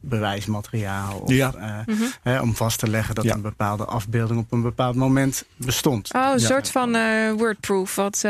[0.02, 1.18] bewijsmateriaal.
[1.18, 1.52] Of, ja.
[1.86, 2.12] mm -hmm.
[2.22, 3.34] hè, om vast te leggen dat ja.
[3.34, 6.14] een bepaalde afbeelding op een bepaald moment bestond.
[6.14, 6.46] Oh, een ja.
[6.46, 6.96] soort van
[7.36, 7.94] wordproof.
[7.94, 8.20] Wat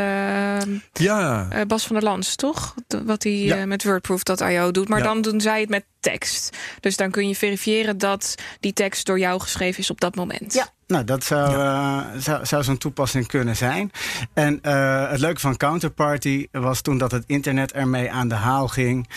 [0.93, 1.47] ja.
[1.67, 2.75] Bas van der Lans, toch?
[3.05, 3.65] Wat hij ja.
[3.65, 4.87] met wordproof dat IO doet.
[4.87, 6.57] Maar dan doen zij het met tekst.
[6.79, 10.53] Dus dan kun je verifiëren dat die tekst door jou geschreven is op dat moment.
[10.53, 10.67] Ja.
[10.93, 12.05] Nou, dat zou, ja.
[12.13, 13.91] uh, zou, zou zo'n toepassing kunnen zijn.
[14.33, 18.67] En uh, het leuke van Counterparty was toen dat het internet ermee aan de haal
[18.67, 19.07] ging.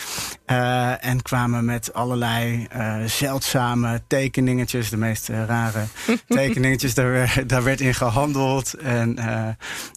[0.47, 2.67] Uh, en kwamen met allerlei
[3.05, 4.89] zeldzame tekeningetjes.
[4.89, 5.83] De meest rare
[6.27, 6.93] tekeningetjes.
[6.93, 8.73] daar, werd, daar werd in gehandeld.
[8.73, 9.13] En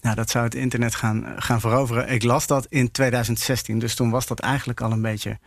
[0.03, 2.11] nou, dat zou het internet gaan, gaan veroveren.
[2.11, 3.79] Ik las dat in 2016.
[3.79, 5.38] Dus toen was dat eigenlijk al een beetje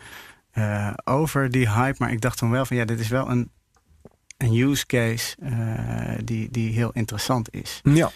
[1.04, 1.96] over, die hype.
[1.98, 3.52] Maar ik dacht toen wel van ja, dit is wel een
[4.38, 7.82] een use case uh, die, die heel interessant is.
[7.84, 8.12] Ja.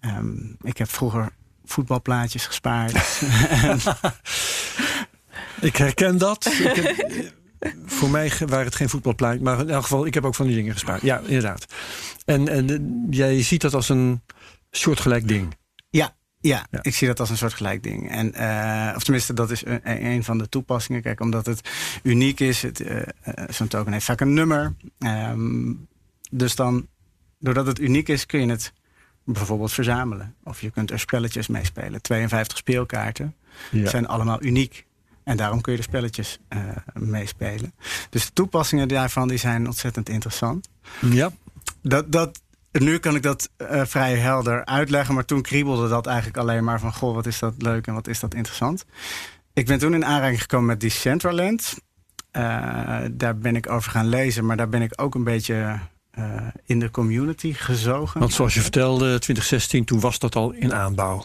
[0.00, 1.32] Um, ik heb vroeger
[1.64, 2.92] voetbalplaatjes gespaard.
[5.60, 6.46] ik herken dat.
[6.46, 7.32] Ik heb,
[7.86, 9.42] voor mij waren het geen voetbalplaatjes.
[9.42, 11.02] Maar in elk geval, ik heb ook van die dingen gespaard.
[11.02, 11.66] Ja, inderdaad.
[12.24, 12.78] En, en eh,
[13.10, 14.22] jij ziet dat als een
[14.70, 15.56] soortgelijk ding.
[16.42, 18.10] Ja, ik zie dat als een soort gelijk ding.
[18.10, 21.02] En, eh, of tenminste, dat is een, een van de toepassingen.
[21.02, 21.68] Kijk, omdat het
[22.02, 23.06] uniek is, het, eh, eh,
[23.48, 24.74] zo'n token heeft vaak een nummer.
[24.98, 25.72] Ehm,
[26.30, 26.86] dus dan,
[27.38, 28.72] doordat het uniek is, kun je het
[29.24, 30.34] bijvoorbeeld verzamelen.
[30.44, 32.02] Of je kunt er spelletjes mee spelen.
[32.02, 33.34] 52 speelkaarten
[33.70, 33.88] Ja.
[33.88, 34.86] zijn allemaal uniek.
[35.24, 36.58] En daarom kun je de spelletjes eh,
[36.94, 37.72] meespelen.
[38.10, 40.68] Dus de toepassingen daarvan die zijn ontzettend interessant.
[41.00, 41.30] ja.
[41.82, 42.40] Dat, dat,
[42.72, 46.80] nu kan ik dat eh, vrij helder uitleggen, maar toen kriebelde dat eigenlijk alleen maar
[46.80, 48.84] van: goh, wat is dat leuk en wat is dat interessant.
[49.52, 51.74] Ik ben toen in aanraking gekomen met Decentraland.
[52.30, 55.78] Eh, daar ben ik over gaan lezen, maar daar ben ik ook een beetje
[56.10, 58.20] eh, in de community gezogen.
[58.20, 61.24] Want zoals je vertelde, 2016, toen was dat al in aanbouw.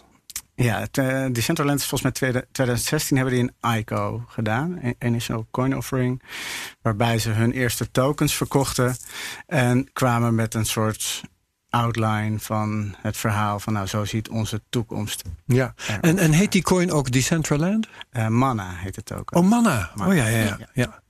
[0.56, 0.88] Ja,
[1.32, 6.24] Decentraland is volgens mij tweede- 2016 hebben die een ICO gedaan, een Initial Coin Offering,
[6.82, 8.96] waarbij ze hun eerste tokens verkochten
[9.46, 11.22] en kwamen met een soort
[11.70, 15.24] outline van het verhaal van nou zo ziet onze toekomst.
[15.46, 15.74] Ja.
[15.88, 16.04] eruit.
[16.04, 17.88] En, en heet die coin ook Decentraland?
[18.10, 19.38] Eh, Mana heet het token.
[19.38, 19.92] Oh, Mana.
[19.96, 20.12] Mana.
[20.12, 20.58] Oh ja, ja, ja.
[20.60, 20.68] Ja.
[20.74, 21.02] ja.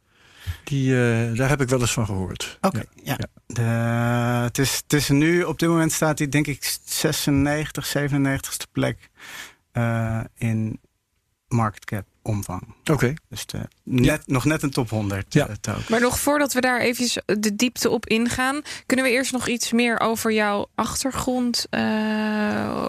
[0.64, 2.58] Die, eh, daar heb ik wel eens van gehoord.
[2.62, 3.18] Oké, ja.
[3.46, 3.62] De,
[4.44, 9.10] het, is, het is nu, op dit moment staat hij denk ik 96, 97ste plek
[9.72, 10.80] eh, in
[11.48, 12.76] market cap omvang.
[12.92, 13.14] Oké.
[13.30, 15.48] Dus de, net, nog net een top 100 Ja.
[15.48, 15.84] eh, token.
[15.90, 19.72] Maar nog voordat we daar even de diepte op ingaan, kunnen we eerst nog iets
[19.72, 21.82] meer over jouw achtergrond eh,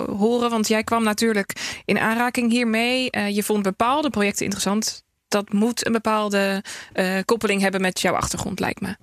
[0.07, 0.51] horen?
[0.51, 3.11] Want jij kwam natuurlijk in aanraking hiermee.
[3.11, 5.05] Eh, je vond bepaalde projecten interessant.
[5.29, 8.96] Dat moet een bepaalde eh, koppeling hebben met jouw achtergrond, lijkt me.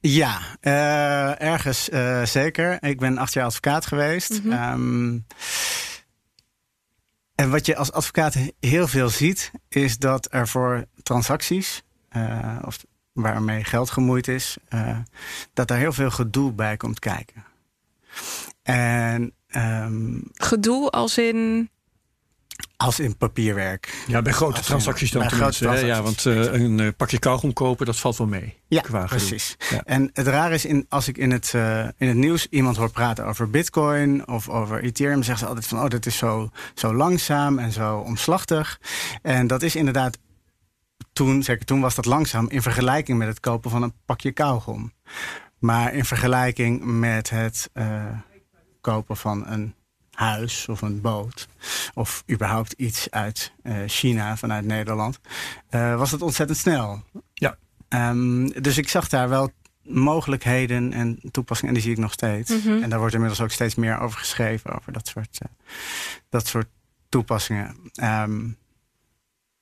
[0.00, 2.76] Ja, eh, ergens eh, zeker.
[2.82, 4.42] Ik ben acht jaar advocaat geweest.
[4.44, 4.52] Mhm.
[4.52, 5.18] Ehm,
[7.42, 12.84] en wat je als advocaat heel veel ziet, is dat er voor transacties, eh, of
[13.12, 14.98] waarmee geld gemoeid is, eh,
[15.52, 17.44] dat daar heel veel gedoe bij komt kijken.
[18.62, 21.70] En ehm, Gedoe als in.
[22.76, 24.04] Als in papierwerk.
[24.06, 25.64] Ja, bij grote Als- transacties dan tenminste.
[25.64, 25.86] grote?
[25.86, 28.56] Ja, want eh, een eh, pakje kauwgom kopen, dat valt wel mee.
[28.68, 29.56] Ja, precies.
[29.70, 29.82] Ja.
[29.84, 32.90] En het raar is, in, als ik in het, eh, in het nieuws iemand hoor
[32.90, 36.94] praten over Bitcoin of over Ethereum, zeggen ze altijd van: oh, dat is zo, zo
[36.94, 38.80] langzaam en zo omslachtig.
[39.22, 40.18] En dat is inderdaad.
[41.12, 44.92] Toen, zeker toen was dat langzaam in vergelijking met het kopen van een pakje kauwgom.
[45.58, 47.70] Maar in vergelijking met het
[48.80, 49.74] kopen van een
[50.12, 51.48] huis of een boot.
[51.94, 55.20] Of überhaupt iets uit eh, China vanuit Nederland.
[55.68, 57.02] eh, was het ontzettend snel.
[57.34, 57.56] Ja.
[57.88, 59.50] Ehm, dus ik zag daar wel
[59.82, 61.74] mogelijkheden en toepassingen.
[61.74, 62.50] En die zie ik nog steeds.
[62.50, 62.82] Mhm.
[62.82, 64.74] En daar wordt inmiddels ook steeds meer over geschreven.
[64.78, 65.48] Over dat soort, eh,
[66.28, 66.68] dat soort
[67.08, 67.76] toepassingen.
[67.94, 68.48] Ehm,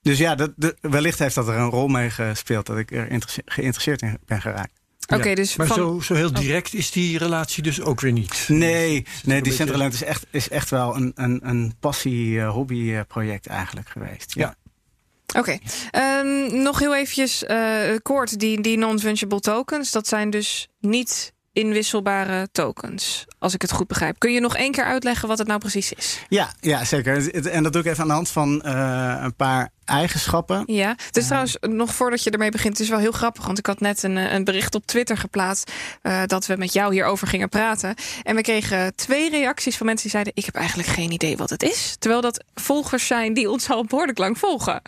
[0.02, 2.66] dus ja, dat, de, wellicht heeft dat er een rol mee gespeeld.
[2.66, 4.79] Dat ik er geïnteresseerd in ben geraakt.
[5.11, 5.35] Oké, Ja.
[5.35, 5.77] dus Maar van.
[5.77, 8.44] zo, zo heel direct is die relatie dus ook weer niet.
[8.49, 14.35] Nee, nee beetje- Decentraland is echt, is echt wel een, een, een passie-hobby-project eigenlijk geweest.
[14.35, 14.55] Ja.
[15.37, 15.59] Oké,
[15.90, 18.38] Ehm, nog heel eventjes eh, kort.
[18.38, 23.24] Die, die non-fungible tokens, dat zijn dus niet inwisselbare tokens.
[23.38, 24.18] Als ik het goed begrijp.
[24.18, 26.20] Kun je nog één keer uitleggen wat het nou precies is?
[26.28, 27.46] Ja, ja, zeker.
[27.48, 30.62] En dat doe ik even aan de hand van eh, een paar eigenschappen.
[30.66, 33.46] Ja, het is trouwens nog voordat je ermee begint, het is wel heel grappig.
[33.46, 36.72] Want ik had net een, eh, een bericht op Twitter geplaatst eh, dat we met
[36.72, 37.94] jou hierover gingen praten.
[38.22, 41.50] En we kregen twee reacties van mensen die zeiden: Ik heb eigenlijk geen idee wat
[41.50, 41.96] het is.
[41.98, 44.82] Terwijl dat volgers zijn die ons al behoorlijk lang volgen.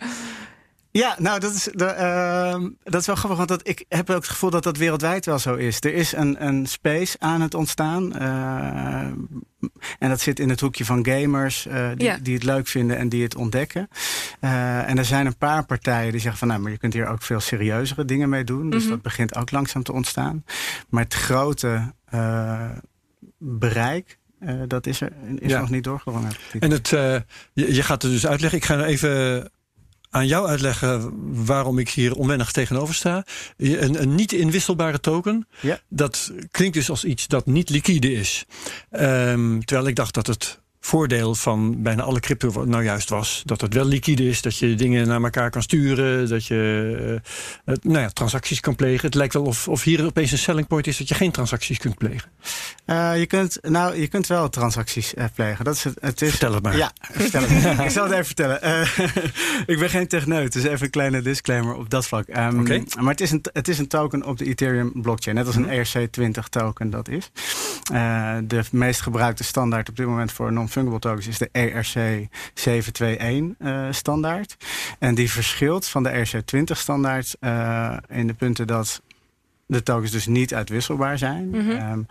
[0.95, 4.15] Ja, nou, dat is, de, ehm, dat is wel grappig, want dat, ik heb ook
[4.15, 5.77] het gevoel dat dat wereldwijd wel zo is.
[5.79, 8.15] Er is een, een space aan het ontstaan.
[8.15, 9.07] eh,
[9.99, 12.17] en dat zit in het hoekje van gamers eh, die, Ja.
[12.21, 13.87] die het leuk vinden en die het ontdekken.
[14.39, 17.07] Eh, en er zijn een paar partijen die zeggen van, nou, maar je kunt hier
[17.07, 18.69] ook veel serieuzere dingen mee doen.
[18.69, 18.91] Dus Mhm.
[18.91, 20.43] dat begint ook langzaam te ontstaan.
[20.89, 22.69] Maar het grote eh,
[23.37, 25.59] bereik, eh, dat is er is Ja.
[25.59, 26.27] nog niet doorgedrongen.
[26.27, 27.21] heb ik het En het, eh,
[27.53, 28.59] je, je gaat het dus uitleggen.
[28.59, 29.51] Ik ga even
[30.13, 31.11] aan jou uitleggen
[31.45, 33.25] waarom ik hier onwennig tegenover sta.
[33.57, 35.79] Een, een niet inwisselbare token, Ja.
[35.87, 38.45] dat klinkt dus als iets dat niet liquide is.
[38.89, 43.61] Ehm, terwijl ik dacht dat het voordeel van bijna alle crypto nou juist was dat
[43.61, 47.31] het wel liquide is, dat je dingen naar elkaar kan sturen, dat je eh,
[47.65, 49.05] het- nou ja, transacties kan plegen.
[49.05, 51.77] Het lijkt wel of, of hier opeens een selling point is dat je geen transacties
[51.77, 52.29] kunt plegen.
[52.85, 55.65] Eh, je, kunt, nou, je kunt wel transacties eh, plegen.
[55.65, 56.77] Dat is het, het is, Vertel het maar.
[56.77, 57.79] Ja, vertel het.
[57.85, 58.61] ik zal het even vertellen.
[58.61, 58.97] Eh,
[59.73, 62.27] ik ben geen techneut, dus even een kleine disclaimer op dat vlak.
[62.27, 62.83] Oké.
[62.99, 65.35] Maar het is, een, het is een token op de Ethereum blockchain.
[65.35, 67.31] Net als een ERC20 token dat is.
[67.93, 72.27] Eh, de meest gebruikte standaard op dit moment voor non non-fungible tokens is de ERC
[72.53, 74.57] 721 standaard.
[74.99, 77.35] En die verschilt van de ERC 20 standaard
[78.07, 79.01] in de punten dat
[79.65, 81.49] de tokens dus niet uitwisselbaar zijn.
[81.49, 82.07] Mm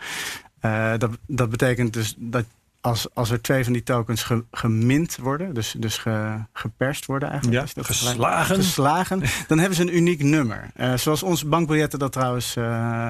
[0.98, 2.44] dat, dat betekent dus dat
[2.82, 7.30] als, als er twee van die tokens ge, gemint worden, dus, dus ge, geperst worden
[7.30, 7.74] eigenlijk.
[7.74, 8.56] Ja, geslagen.
[8.56, 9.22] geslagen.
[9.48, 10.70] dan hebben ze een uniek nummer.
[10.76, 12.64] Uh, zoals onze bankbiljetten dat trouwens uh,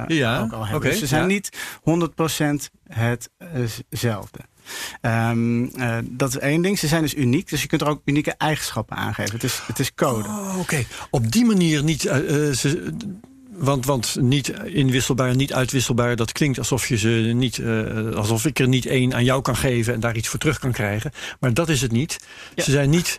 [0.07, 0.77] ja, ook al hebben.
[0.77, 1.27] Okay, dus ze zijn ja.
[1.27, 4.39] niet 100% hetzelfde.
[5.03, 6.79] Um, uh, dat is één ding.
[6.79, 9.33] Ze zijn dus uniek, dus je kunt er ook unieke eigenschappen aangeven.
[9.33, 10.29] Het is, het is code.
[10.29, 12.01] Oh, Oké, op die manier niet.
[12.01, 12.93] Ze,
[13.63, 18.59] want, want niet inwisselbaar, niet uitwisselbaar, dat klinkt alsof, je ze niet, uh, alsof ik
[18.59, 21.13] er niet één aan jou kan geven en daar iets voor terug kan krijgen.
[21.41, 22.19] Maar dat is het niet.
[22.55, 22.63] Ja.
[22.63, 23.19] Ze zijn niet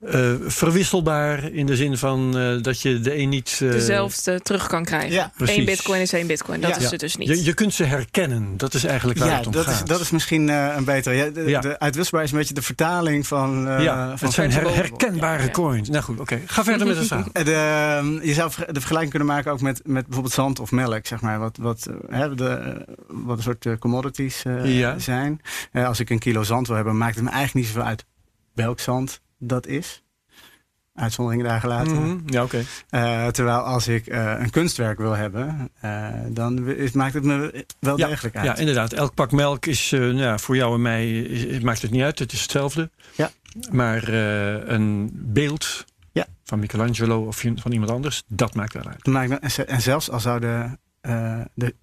[0.00, 3.60] uh, verwisselbaar in de zin van uh, dat je de een niet...
[3.62, 5.12] Uh, Dezelfde terug kan krijgen.
[5.12, 6.60] Ja, Eén bitcoin is één bitcoin.
[6.60, 6.76] Dat ja.
[6.76, 7.28] is het dus niet.
[7.28, 8.56] Je, je, kunt ze herkennen.
[8.56, 9.74] Dat is eigenlijk waar ja, het om dat gaat.
[9.74, 11.16] Is, dat is misschien een betere...
[11.16, 13.66] Ja, de, de, uitwisselbaar is een beetje de vertaling van...
[13.80, 15.88] ja, van het zijn her, herkenbare coins.
[15.88, 16.34] Nou goed, oké.
[16.34, 16.44] Okay.
[16.46, 17.44] Ga verder met de zaak.
[17.44, 21.06] De, je zou de vergelijking kunnen maken ook met, met bijvoorbeeld zand of melk.
[21.06, 24.42] Zeg maar, wat, wat, hè, de, wat een soort commodities
[24.96, 25.40] zijn.
[25.72, 28.04] als ik een kilo zand wil hebben, maakt het me eigenlijk niet zoveel uit
[28.54, 30.02] welk zand dat is
[30.94, 31.92] uitzonderingen daar gelaten.
[31.92, 32.22] Mm -hmm.
[32.26, 32.64] Ja, oké.
[32.90, 33.24] Okay.
[33.24, 37.66] Uh, terwijl als ik uh, een kunstwerk wil hebben, uh, dan is, maakt het me
[37.78, 38.46] wel ja, degelijk uit.
[38.46, 38.92] Ja, inderdaad.
[38.92, 42.18] Elk pak melk is nou ja, voor jou en mij is, maakt het niet uit.
[42.18, 42.90] Het is hetzelfde.
[43.14, 43.30] Ja.
[43.70, 46.26] Maar een beeld ja.
[46.44, 49.06] van Michelangelo of van iemand anders, dat maakt wel uit.
[49.06, 50.78] Maakt, en zelfs al zou de,
[51.54, 51.74] de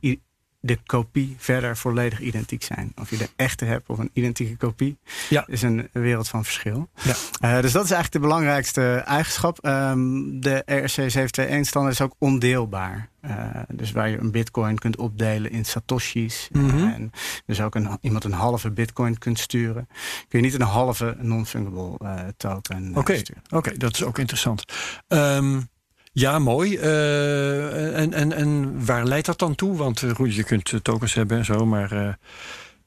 [0.63, 2.91] de kopie verder volledig identiek zijn.
[2.95, 4.97] Of je de echte hebt of een identieke kopie,
[5.29, 5.43] ja.
[5.47, 6.89] is een wereld van verschil.
[7.03, 7.15] Ja.
[7.41, 9.65] Uh, dus dat is eigenlijk de belangrijkste eigenschap.
[9.65, 13.09] Um, de ERC 721 standaard is ook ondeelbaar.
[13.25, 16.49] Uh, dus waar je een bitcoin kunt opdelen in satoshis.
[16.51, 16.91] Mm -hmm.
[16.91, 17.11] En
[17.45, 19.87] dus ook een, iemand een halve bitcoin kunt sturen.
[20.27, 23.17] Kun je niet een halve non-fungible uh, token Oké, okay.
[23.17, 23.43] sturen.
[23.49, 24.63] Oké, dat is ook interessant.
[25.07, 25.69] Um,
[26.11, 26.77] ja, mooi.
[26.77, 29.77] Uh, en, en, en waar leidt dat dan toe?
[29.77, 32.17] Want uh, je kunt tokens hebben en zo, maar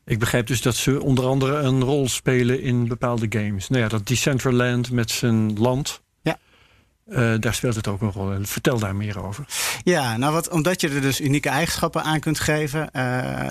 [0.04, 3.68] ik begrijp dus dat ze onder andere een rol spelen in bepaalde games.
[3.68, 6.02] Nou ja, dat Decentraland met zijn land.
[7.06, 7.36] Ja.
[7.36, 8.46] daar speelt het ook een rol in.
[8.46, 9.44] Vertel daar meer over.
[9.82, 12.88] Ja, nou wat, omdat je er dus unieke eigenschappen aan kunt geven,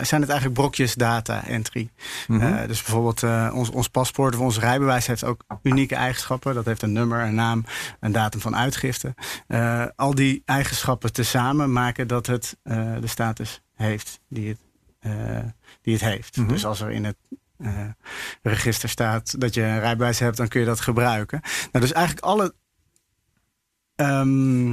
[0.05, 1.89] zijn het eigenlijk brokjes data entry.
[2.27, 2.39] Mhm.
[2.39, 2.67] Mm -hmm.
[2.67, 6.53] dus bijvoorbeeld ons, ons paspoort of ons rijbewijs heeft ook unieke eigenschappen.
[6.53, 7.65] Dat heeft een nummer, een naam,
[7.99, 9.13] een datum van uitgifte.
[9.95, 14.59] Al die eigenschappen tezamen maken dat het de status heeft die het,
[15.81, 16.31] die het heeft.
[16.31, 16.41] Mhm.
[16.41, 16.55] Mm -hmm.
[16.55, 17.17] Dus als er in het
[18.41, 21.41] register staat dat je een rijbewijs hebt, dan kun je dat gebruiken.
[21.71, 22.53] Nou, dus eigenlijk alle.
[24.03, 24.71] Um,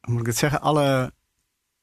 [0.00, 0.60] hoe moet ik het zeggen?
[0.60, 1.12] Alle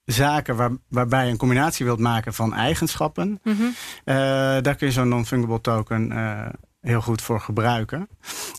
[0.05, 3.73] zaken waar, waarbij je een combinatie wilt maken van eigenschappen, mm -hmm.
[4.05, 4.15] uh,
[4.61, 6.47] daar kun je zo'n non-fungible token uh,
[6.81, 8.07] heel goed voor gebruiken.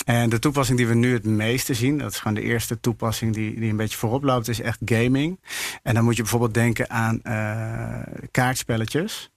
[0.04, 3.34] En de toepassing die we nu het meeste zien, dat is gewoon de eerste toepassing
[3.34, 5.40] die, die een beetje voorop loopt, is echt gaming.
[5.82, 7.98] En dan moet je bijvoorbeeld denken aan uh,
[8.30, 9.30] kaartspelletjes.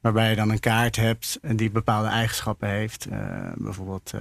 [0.00, 3.06] Waarbij je dan een kaart hebt die bepaalde eigenschappen heeft.
[3.54, 4.12] bijvoorbeeld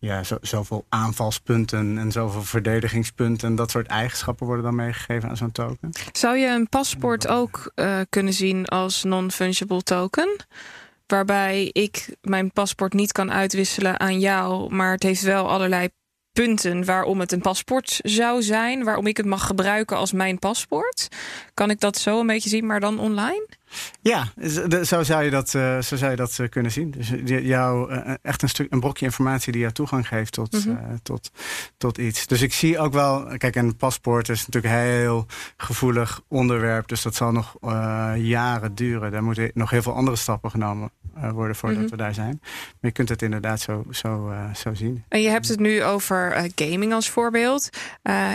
[0.00, 3.54] ja, zo, zoveel aanvalspunten en zoveel verdedigingspunten.
[3.54, 5.92] Dat soort eigenschappen worden dan meegegeven aan zo'n token.
[6.12, 10.36] Zou je een paspoort ook uh, kunnen zien als non-fungible token?
[11.06, 15.88] Waarbij ik mijn paspoort niet kan uitwisselen aan jou, maar het heeft wel allerlei
[16.32, 21.08] punten waarom het een paspoort zou zijn, waarom ik het mag gebruiken als mijn paspoort.
[21.54, 23.46] Kan ik dat zo een beetje zien, maar dan online?
[24.02, 24.26] Ja,
[24.84, 26.90] zo zou je dat, uh, zo zou je dat uh, kunnen zien.
[26.90, 30.76] Dus jou, uh, echt een, stuk, een brokje informatie die jou toegang geeft tot, mm
[30.76, 31.02] -hmm.
[31.02, 31.30] tot,
[31.76, 32.26] tot iets.
[32.26, 36.88] Dus ik zie ook wel, kijk, een paspoort is natuurlijk een heel gevoelig onderwerp.
[36.88, 37.56] Dus dat zal nog
[38.16, 39.10] jaren duren.
[39.12, 40.90] Daar moeten nog heel veel andere stappen genomen
[41.32, 41.90] worden voordat mm -hmm.
[41.90, 42.38] we daar zijn.
[42.40, 45.04] Maar je kunt het inderdaad zo, zo, zo zien.
[45.08, 47.68] En je hebt het nu over gaming als voorbeeld.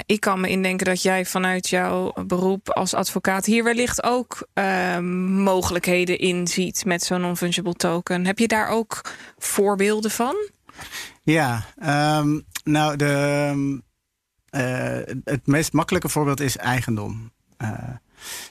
[0.05, 5.24] ik kan me indenken dat jij vanuit jouw beroep als advocaat hier wellicht ook ehm,
[5.25, 8.25] mogelijkheden in ziet met zo'n non-fungible token.
[8.25, 9.01] Heb je daar ook
[9.37, 10.35] voorbeelden van?
[11.23, 11.65] Ja,
[12.19, 13.81] um, nou, de,
[14.51, 17.31] uh, het meest makkelijke voorbeeld is eigendom.
[17.57, 17.69] Uh,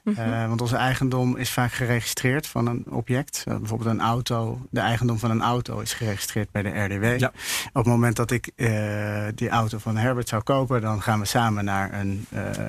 [0.04, 0.32] Mm -hmm.
[0.32, 3.44] uh, want onze eigendom is vaak geregistreerd van een object.
[3.48, 4.66] Uh, bijvoorbeeld een auto.
[4.70, 7.18] De eigendom van een auto is geregistreerd bij de RDW.
[7.18, 7.32] Ja.
[7.66, 11.26] Op het moment dat ik uh, die auto van Herbert zou kopen, dan gaan we
[11.26, 12.26] samen naar een,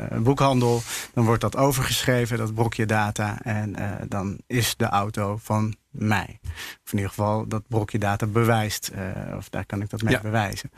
[0.09, 0.81] een boekhandel.
[1.13, 3.41] Dan wordt dat overgeschreven, dat brokje data.
[3.41, 3.75] En
[4.07, 6.39] dan is de auto van mij.
[6.83, 8.91] Of in ieder geval dat brokje data bewijst.
[8.95, 8.99] Uh,
[9.37, 10.21] of daar kan ik dat mee ja.
[10.21, 10.71] bewijzen.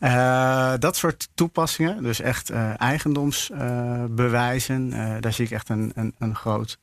[0.00, 4.90] Uh, dat soort toepassingen, dus echt uh, eigendomsbewijzen.
[5.20, 6.78] daar zie ik echt een, een, een groot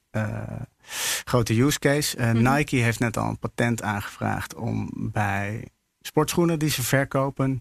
[1.23, 2.17] grote use case.
[2.17, 2.55] Mhm.
[2.55, 5.67] Nike heeft net al een patent aangevraagd om bij
[6.01, 7.59] sportschoenen die ze verkopen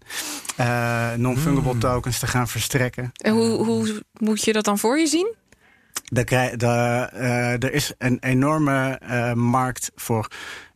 [0.57, 1.81] eh, non-fungible Mm.
[1.81, 3.12] tokens te gaan verstrekken.
[3.16, 5.35] En hoe, hoe moet je dat dan voor je zien?
[6.56, 10.28] Daar, eh, er is een enorme eh, markt voor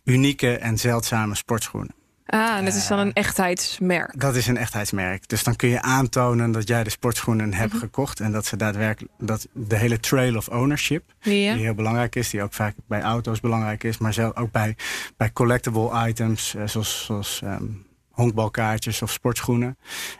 [0.04, 1.94] unieke en zeldzame sportschoenen.
[2.26, 4.20] Ah, en dat is dan een echtheidsmerk.
[4.20, 5.28] Dat is een echtheidsmerk.
[5.28, 7.80] Dus dan kun je aantonen dat jij de sportschoenen hebt Mhm.
[7.82, 8.20] gekocht.
[8.20, 12.42] En dat ze daadwerkelijk dat de hele trail of ownership, die heel belangrijk is, die
[12.42, 14.76] ook vaak bij auto's belangrijk is, maar zelf ook bij,
[15.16, 17.64] bij collectible items, eh, zoals, zoals ehm,
[18.12, 19.77] honkbalkaartjes of sportschoenen,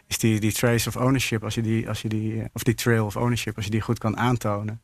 [0.07, 2.73] is die, die trace of ownership, als je die, als je die, eh, of die
[2.75, 4.81] trail of ownership, als je die goed kan aantonen,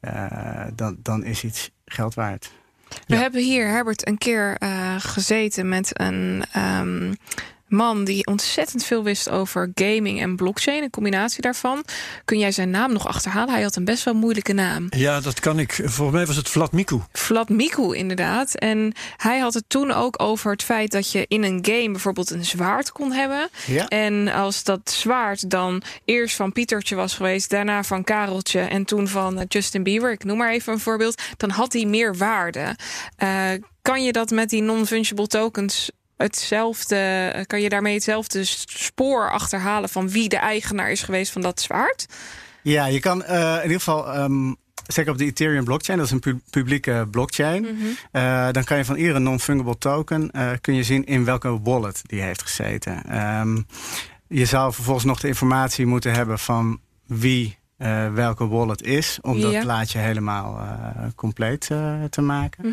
[0.00, 2.50] eh, dan, dan is iets geld waard.
[2.88, 3.20] We Ja.
[3.20, 7.12] hebben hier, Herbert, een keer eh, gezeten met een ehm,
[7.68, 10.82] man die ontzettend veel wist over gaming en blockchain.
[10.82, 11.84] Een combinatie daarvan.
[12.24, 13.54] Kun jij zijn naam nog achterhalen?
[13.54, 14.86] Hij had een best wel moeilijke naam.
[14.90, 15.72] Ja, dat kan ik.
[15.72, 17.00] Volgens mij was het Vlad Miku.
[17.12, 18.54] Vlad Miku, inderdaad.
[18.54, 22.30] En hij had het toen ook over het feit dat je in een game bijvoorbeeld
[22.30, 23.48] een zwaard kon hebben.
[23.66, 23.88] Ja.
[23.88, 29.08] En als dat zwaard dan eerst van Pietertje was geweest, daarna van Kareltje en toen
[29.08, 32.76] van eh, Justin Bieber, ik noem maar even een voorbeeld, dan had hij meer waarde.
[33.16, 33.50] Eh,
[33.82, 39.88] kan je dat met die non-fungible tokens hetzelfde, eh, kan je daarmee hetzelfde spoor achterhalen
[39.88, 42.06] van wie de eigenaar is geweest van dat zwaard?
[42.62, 44.52] Ja, je kan eh, in ieder geval, ehm,
[44.86, 47.66] zeker op de Ethereum blockchain, dat is een pu- publieke blockchain.
[48.12, 52.20] Eh, dan kan je van iedere non-fungible token kun je zien in welke wallet die
[52.20, 53.02] heeft gezeten.
[53.08, 53.60] Ehm,
[54.28, 59.36] je zou vervolgens nog de informatie moeten hebben van wie eh, welke wallet is, om
[59.36, 59.50] Ja.
[59.50, 62.66] dat plaatje helemaal eh, compleet eh, te maken.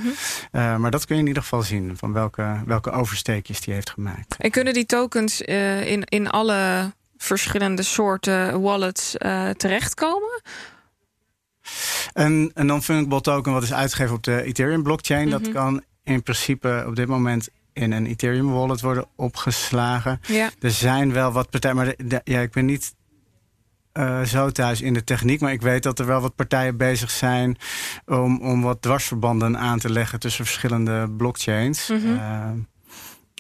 [0.52, 0.82] Mhm.
[0.82, 4.36] Maar dat kun je in ieder geval zien van welke, welke oversteekjes die heeft gemaakt.
[4.38, 9.12] En kunnen die tokens in, in alle verschillende soorten wallets
[9.58, 10.42] terechtkomen?
[12.14, 15.42] Een, een non-fungible token wat is uitgegeven op de Ethereum blockchain, Mhm.
[15.44, 20.22] dat kan in principe op dit moment in een Ethereum wallet worden opgeslagen.
[20.28, 20.50] Ja.
[20.60, 22.95] Er zijn wel wat partijen, maar de- de- ja, ik ben niet
[23.96, 27.12] eh, zo thuis in de techniek, maar ik weet dat er wel wat partijen bezig
[27.12, 27.58] zijn
[28.06, 31.90] om, om wat dwarsverbanden aan te leggen tussen verschillende blockchains.
[31.90, 32.14] Mhm.
[32.14, 32.52] Eh,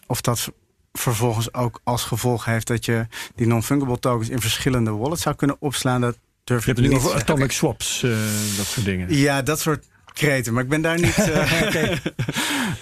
[0.07, 0.51] of dat
[0.93, 5.55] vervolgens ook als gevolg heeft dat je die non-fungible tokens in verschillende wallets zou kunnen
[5.59, 8.09] opslaan, dat durf Je hebt het nu over atomic swaps, eh,
[8.57, 9.15] dat soort dingen.
[9.15, 9.85] Ja, dat soort
[10.15, 10.53] kreten.
[10.53, 11.89] Maar ik ben daar niet, eh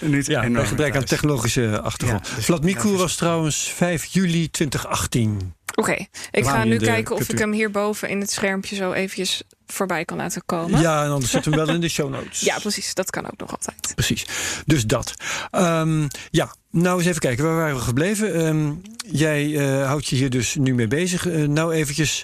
[0.00, 2.28] niet Ja, enorm bij gebrek aan technologische achtergrond.
[2.28, 5.54] Ja, dus- Vlad dus- was trouwens 5 juli 2018.
[5.74, 9.42] Oké, ik ga nu de kijken of ik hem hierboven in het schermpje zo eventjes
[9.66, 10.80] voorbij kan laten komen.
[10.80, 12.40] Ja, en anders zetten we hem wel in de show notes.
[12.50, 12.94] Ja, precies.
[12.94, 13.92] Dat kan ook nog altijd.
[13.94, 14.26] Precies.
[14.66, 15.14] Dus dat.
[15.50, 17.44] Ehm, ja, nou eens even kijken.
[17.44, 18.34] Waar waren we gebleven?
[18.34, 18.72] Ehm,
[19.06, 21.26] jij eh, houdt je hier dus nu mee bezig.
[21.28, 22.22] Eh, nou eventjes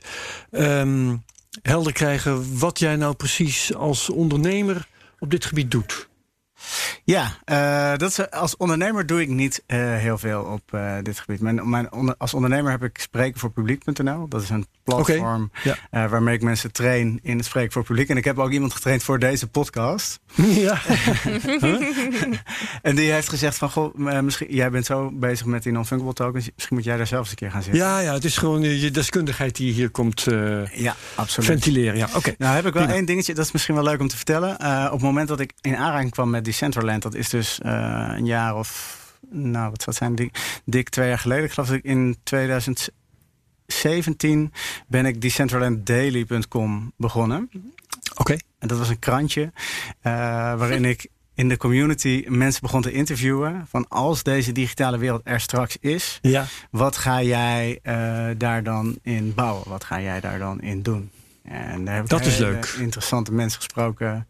[0.50, 1.16] ehm,
[1.62, 4.88] helder krijgen wat jij nou precies als ondernemer
[5.20, 6.09] op dit gebied doet.
[7.04, 11.18] Ja, eh, dat is, als ondernemer doe ik niet eh, heel veel op eh, dit
[11.18, 11.40] gebied.
[11.40, 14.28] Mijn, mijn onder- als ondernemer heb ik Spreken voor Publiek.nl.
[14.28, 16.08] Dat is een platform ja.
[16.08, 18.08] waarmee ik mensen train in het Spreken voor Publiek.
[18.08, 20.20] En ik heb ook iemand getraind voor deze podcast.
[20.36, 20.78] ja.
[22.82, 26.50] En die heeft gezegd van, goh, misschien, jij bent zo bezig met die non-fungible tokens.
[26.54, 27.82] Misschien moet jij daar zelf eens een keer gaan zitten.
[27.82, 30.26] ja, ja, het is gewoon je deskundigheid die hier komt
[30.72, 31.48] ja absoluut.
[31.50, 31.96] ventileren.
[31.96, 32.34] Ja, oké.
[32.38, 32.96] Nou heb ik wel Prima.
[32.96, 34.54] één dingetje, dat is misschien wel leuk om te vertellen.
[34.86, 38.26] Op het moment dat ik in aanraking kwam met Decentraland, dat is dus eh, een
[38.26, 38.98] jaar of,
[39.30, 41.44] nou wat zou het zijn, dik, dik twee jaar geleden.
[41.44, 44.52] Ik geloof dat ik in 2017
[44.86, 47.50] ben ik decentralanddaily.com begonnen.
[48.16, 48.36] Oké.
[48.58, 49.52] En dat was een krantje
[50.00, 50.12] eh,
[50.54, 55.40] waarin ik in de community mensen begon te interviewen van als deze digitale wereld er
[55.40, 56.44] straks is, Ja.
[56.70, 59.68] wat ga jij eh, daar dan in bouwen?
[59.68, 61.10] Wat ga jij daar dan in doen?
[61.42, 62.74] En daar heb ik Dat is leuk.
[62.78, 64.26] interessante mensen gesproken.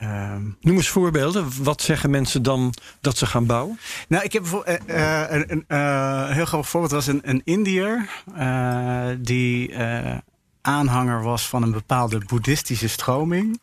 [0.00, 1.62] Ehm, Noem eens voorbeelden.
[1.62, 3.78] Wat zeggen mensen dan dat ze gaan bouwen?
[4.08, 6.92] nou, ik heb bijvoorbeeld eh, eh, een, een eh, heel grappig voorbeeld.
[6.92, 10.18] was een, een Indiër eh, die eh,
[10.60, 13.60] aanhanger was van een bepaalde boeddhistische stroming.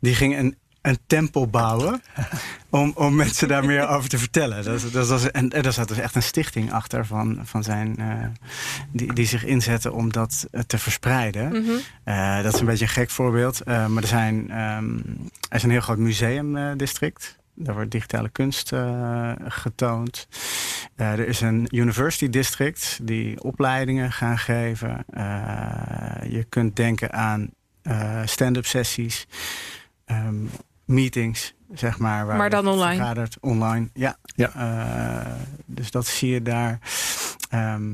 [0.00, 2.02] Die ging een, een tempel bouwen
[2.70, 4.64] om, om mensen daar meer over te vertellen.
[4.64, 7.96] Dat, dat was, en, en daar zat dus echt een stichting achter van, van zijn,
[7.96, 8.26] eh,
[8.90, 11.48] die, die zich inzette om dat eh, te verspreiden.
[11.48, 11.70] Mhm.
[12.04, 13.64] Eh, dat is een beetje een gek voorbeeld.
[13.64, 14.96] maar er, zijn, ehm,
[15.48, 17.38] er is een heel groot museumdistrict.
[17.54, 18.72] Daar wordt digitale kunst
[19.48, 20.28] getoond.
[20.96, 25.04] Er is een university district die opleidingen gaan geven.
[26.28, 27.50] Je kunt denken aan
[28.24, 29.26] stand-up sessies,
[30.04, 30.34] ehm,
[30.84, 32.26] meetings, zeg maar.
[32.26, 32.96] waar Maar dan online.
[32.96, 33.36] vergaderd.
[33.40, 34.16] Online, ja.
[34.24, 34.52] Ja.
[34.54, 35.32] Eh,
[35.66, 36.78] dus dat zie je daar.
[37.50, 37.92] Ehm,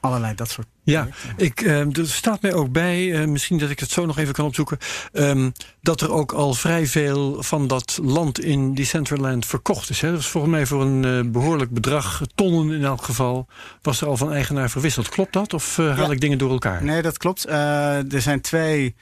[0.00, 0.66] allerlei dat soort.
[0.82, 4.18] Ja, ik, uh, er staat mij ook bij, uh, misschien dat ik het zo nog
[4.18, 4.78] even kan opzoeken,
[5.12, 10.00] um, dat er ook al vrij veel van dat land in Decentraland verkocht is.
[10.00, 10.08] Hè?
[10.08, 13.46] Dat was volgens mij voor een uh, behoorlijk bedrag, tonnen in elk geval,
[13.82, 15.08] was er al van eigenaar verwisseld.
[15.08, 15.54] Klopt dat?
[15.54, 16.10] Of haal ja.
[16.10, 16.84] ik dingen door elkaar?
[16.84, 17.48] Nee, dat klopt.
[17.48, 18.94] er zijn twee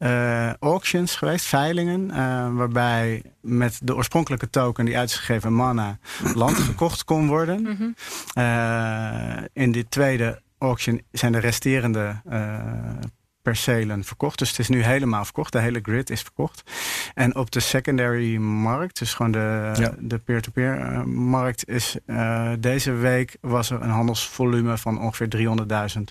[0.00, 5.98] uh, auctions geweest, veilingen, uh, waarbij met de oorspronkelijke token die uitgegeven mana
[6.34, 7.60] land gekocht kon worden.
[7.60, 7.94] Mm -hmm.
[8.38, 12.20] uh, in dit tweede auction zijn de resterende
[13.42, 14.38] percelen verkocht.
[14.38, 15.52] Dus het is nu helemaal verkocht.
[15.52, 16.70] De hele grid is verkocht.
[17.14, 19.94] En op de secondary markt, dus gewoon de, ja.
[19.98, 21.96] de peer-to-peer markt, is
[22.58, 25.56] deze week was er een handelsvolume van ongeveer
[25.96, 26.02] 300.000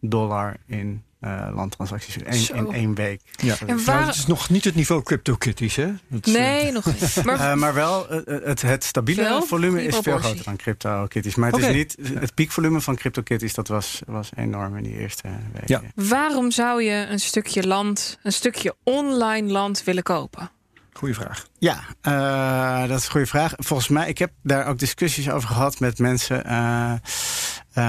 [0.00, 3.20] dollar in uh, landtransacties in, in één week.
[3.36, 3.56] Ja.
[3.66, 4.06] En waar...
[4.06, 5.92] het is nog niet het niveau CryptoKitties, hè?
[6.08, 7.16] Dat nee, uh, nog niet.
[7.24, 9.42] Maar, uh, maar wel, het, het stabiele veel?
[9.42, 11.34] volume is veel groter dan CryptoKitties.
[11.34, 11.70] Maar het okay.
[11.70, 15.66] is niet, het piekvolume van CryptoKitties, dat was, was enorm in die eerste weken.
[15.66, 15.82] Ja.
[15.94, 20.50] Waarom zou je een stukje land, een stukje online land willen kopen?
[20.92, 21.46] Goeie vraag.
[21.58, 23.52] Ja, uh, dat is een goede vraag.
[23.56, 26.46] Volgens mij, ik heb daar ook discussies over gehad met mensen.
[26.46, 26.92] Uh,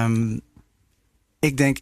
[0.04, 0.40] um,
[1.38, 1.78] ik denk,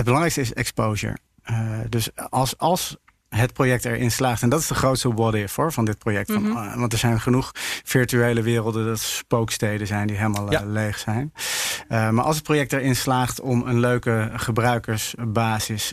[0.00, 1.16] het belangrijkste is exposure.
[1.50, 2.96] Uh, dus als, als
[3.28, 4.42] het project erin slaagt.
[4.42, 6.28] En dat is de grootste what if hoor, van dit project.
[6.28, 6.52] Mm -hmm.
[6.52, 7.50] van, uh, want er zijn genoeg
[7.84, 10.62] virtuele werelden, dat spooksteden zijn die helemaal ja.
[10.62, 11.32] uh, leeg zijn.
[11.88, 15.92] Uh, maar als het project erin slaagt om een leuke gebruikersbasis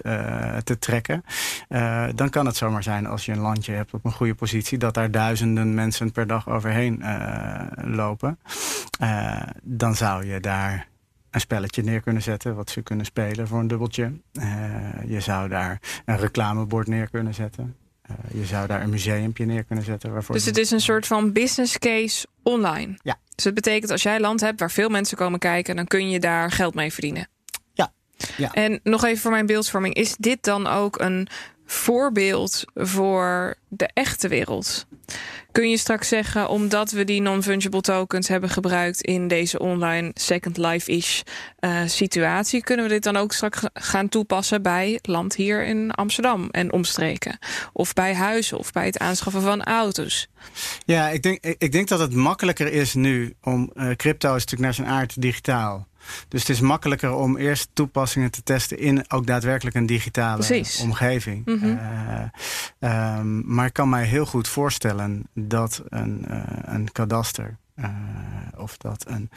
[0.63, 1.23] te trekken,
[2.15, 4.93] dan kan het zomaar zijn als je een landje hebt op een goede positie, dat
[4.93, 7.03] daar duizenden mensen per dag overheen
[7.75, 8.39] lopen.
[9.63, 10.87] dan zou je daar
[11.37, 14.11] een spelletje neer kunnen zetten, wat ze kunnen spelen voor een dubbeltje.
[14.33, 14.43] Uh,
[15.07, 17.75] je zou daar een reclamebord neer kunnen zetten.
[18.11, 20.13] Uh, je zou daar een museumpje neer kunnen zetten.
[20.13, 22.97] Waarvoor dus het is een soort van business case online.
[23.03, 23.19] Ja.
[23.35, 26.19] Dus het betekent als jij land hebt waar veel mensen komen kijken, dan kun je
[26.19, 27.27] daar geld mee verdienen.
[27.73, 27.91] Ja.
[28.37, 28.51] ja.
[28.53, 31.27] En nog even voor mijn beeldvorming, is dit dan ook een
[31.67, 34.85] voorbeeld voor de echte wereld?
[35.51, 40.57] Kun je straks zeggen, omdat we die non-fungible tokens hebben gebruikt in deze online Second
[40.57, 41.21] Life-ish
[41.59, 46.47] uh, situatie, kunnen we dit dan ook straks gaan toepassen bij land hier in Amsterdam
[46.51, 47.39] en omstreken?
[47.73, 50.27] Of bij huizen of bij het aanschaffen van auto's?
[50.85, 54.61] Ja, ik denk, ik denk dat het makkelijker is nu om uh, crypto is natuurlijk
[54.61, 55.87] naar zijn aard digitaal.
[56.27, 60.79] Dus het is makkelijker om eerst toepassingen te testen in ook daadwerkelijk een digitale Precies.
[60.79, 61.45] omgeving.
[61.45, 61.79] Mm -hmm.
[62.79, 67.57] uh, um, maar ik kan mij heel goed voorstellen dat een, uh, een kadaster.
[67.79, 67.85] Uh,
[68.55, 69.29] of dat een.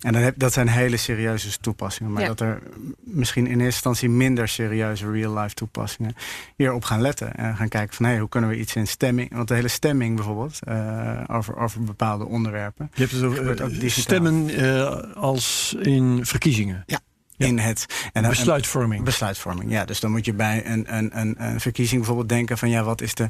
[0.00, 2.12] En dan heb, dat zijn hele serieuze toepassingen.
[2.12, 2.28] Maar ja.
[2.28, 2.62] dat er
[3.00, 6.14] misschien in eerste instantie minder serieuze real-life toepassingen
[6.56, 7.34] hierop gaan letten.
[7.34, 9.34] En gaan kijken van hé, hey, hoe kunnen we iets in stemming.
[9.34, 12.90] Want de hele stemming bijvoorbeeld, uh, over, over bepaalde onderwerpen.
[12.94, 16.82] Je hebt het over uh, stemmen als in verkiezingen.
[16.86, 17.00] Ja.
[17.40, 17.46] Ja.
[17.46, 19.04] In het, en, besluitvorming.
[19.04, 19.84] Besluitvorming, ja.
[19.84, 23.00] Dus dan moet je bij een, een, een, een verkiezing bijvoorbeeld denken van ja, wat
[23.00, 23.28] is de,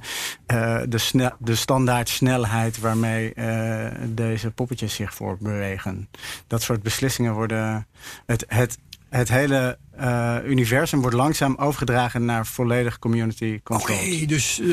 [0.52, 6.08] uh, de, de standaard snelheid waarmee uh, deze poppetjes zich voortbewegen.
[6.46, 7.86] Dat soort beslissingen worden.
[8.26, 13.96] Het, het, het hele uh, universum wordt langzaam overgedragen naar volledig community control.
[13.96, 14.68] Oké, okay, dus uh,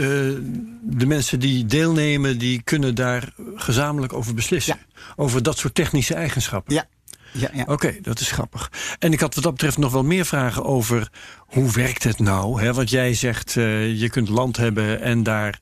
[0.82, 4.78] de mensen die deelnemen, die kunnen daar gezamenlijk over beslissen.
[4.96, 5.04] Ja.
[5.16, 6.74] Over dat soort technische eigenschappen.
[6.74, 6.86] Ja,
[7.32, 7.62] ja, ja.
[7.62, 8.72] Oké, okay, dat is grappig.
[9.00, 12.62] En ik had wat dat betreft nog wel meer vragen over hoe werkt het nou?
[12.62, 12.74] Hè?
[12.74, 15.60] Want jij zegt, uh, je kunt land hebben en daar,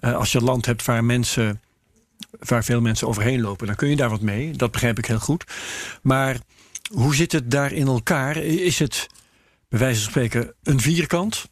[0.00, 1.60] uh, als je land hebt waar mensen,
[2.38, 4.52] waar veel mensen overheen lopen, dan kun je daar wat mee.
[4.52, 5.44] Dat begrijp ik heel goed.
[6.02, 6.36] Maar
[6.92, 8.36] hoe zit het daar in elkaar?
[8.36, 9.06] Is het,
[9.68, 11.48] bij wijze van spreken, een vierkant?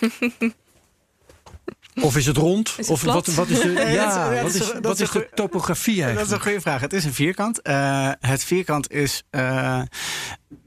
[2.02, 2.68] Of is het rond?
[2.68, 6.18] Is het of wat, wat, is de, ja, wat is, wat is de topografie eigenlijk?
[6.18, 6.80] Dat is een goede vraag.
[6.80, 7.60] Het is een vierkant.
[7.62, 9.82] Uh, het vierkant is, uh,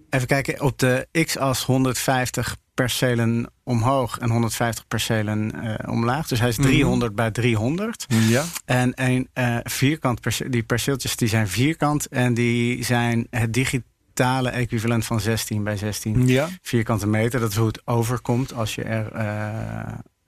[0.10, 6.28] even kijken, op de x-as 150 percelen omhoog en 150 percelen uh, omlaag.
[6.28, 7.16] Dus hij is 300 mm -hmm.
[7.16, 8.06] bij 300.
[8.08, 8.44] Ja.
[8.66, 9.30] En een
[9.64, 15.64] vierkant, perce die perceeltjes die zijn vierkant en die zijn het digitale equivalent van 16
[15.64, 16.50] bij 16 ja.
[16.62, 17.40] vierkante meter.
[17.40, 19.12] Dat is hoe het overkomt als je er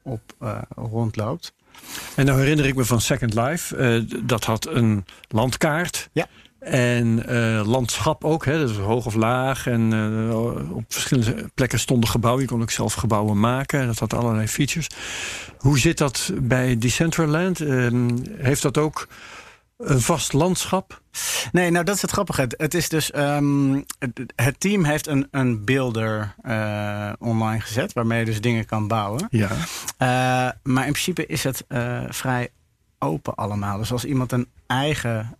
[0.03, 1.53] op uh, rondloopt.
[2.15, 3.77] En dan herinner ik me van Second Life.
[3.77, 6.09] Uh, dat had een landkaart.
[6.11, 6.27] Ja.
[6.59, 9.67] En uh, landschap ook, hè, dus hoog of laag.
[9.67, 12.43] En uh, op verschillende plekken stonden gebouwen.
[12.43, 13.87] Je kon ook zelf gebouwen maken.
[13.87, 14.87] Dat had allerlei features.
[15.57, 17.59] Hoe zit dat bij Decentraland?
[17.59, 19.07] Uh, heeft dat ook
[19.77, 21.01] een vast landschap?
[21.51, 22.47] Nee, nou dat is het grappige.
[22.57, 28.19] Het, is dus um, het, het, team heeft een, een builder uh, online gezet waarmee
[28.19, 29.27] je dus dingen kan bouwen.
[29.29, 29.49] Ja.
[29.51, 29.57] Uh,
[30.63, 32.49] maar in principe is het uh, vrij
[32.99, 33.77] open allemaal.
[33.77, 35.37] Dus als iemand een eigen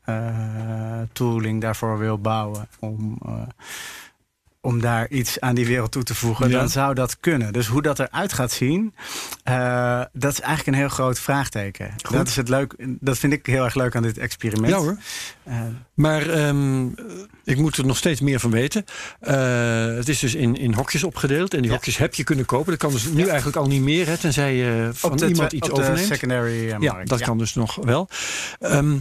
[1.14, 3.18] tooling daarvoor wil bouwen om
[4.66, 6.58] om daar iets aan die wereld toe te voegen, Ja.
[6.60, 7.54] dan zou dat kunnen.
[7.54, 8.94] Dus hoe dat eruit gaat zien,
[9.44, 11.94] eh, dat is eigenlijk een heel groot vraagteken.
[12.04, 12.16] Goed.
[12.18, 14.70] Dat, is het leuk, dat vind ik heel erg leuk aan dit experiment.
[14.74, 14.98] Ja hoor.
[15.44, 15.62] Eh,
[15.94, 16.86] Maar ehm,
[17.44, 18.86] ik moet er nog steeds meer van weten.
[19.20, 21.54] Eh, het is dus in, in hokjes opgedeeld.
[21.54, 21.76] En die Ja.
[21.76, 22.70] hokjes heb je kunnen kopen.
[22.72, 24.08] Dat kan dus nu eigenlijk al niet meer.
[24.08, 26.08] Hè, tenzij je van de, iemand iets op de overneemt.
[26.08, 27.10] secondary eh, Ja, markt.
[27.10, 28.10] dat kan dus nog wel.
[28.60, 28.98] Ehm,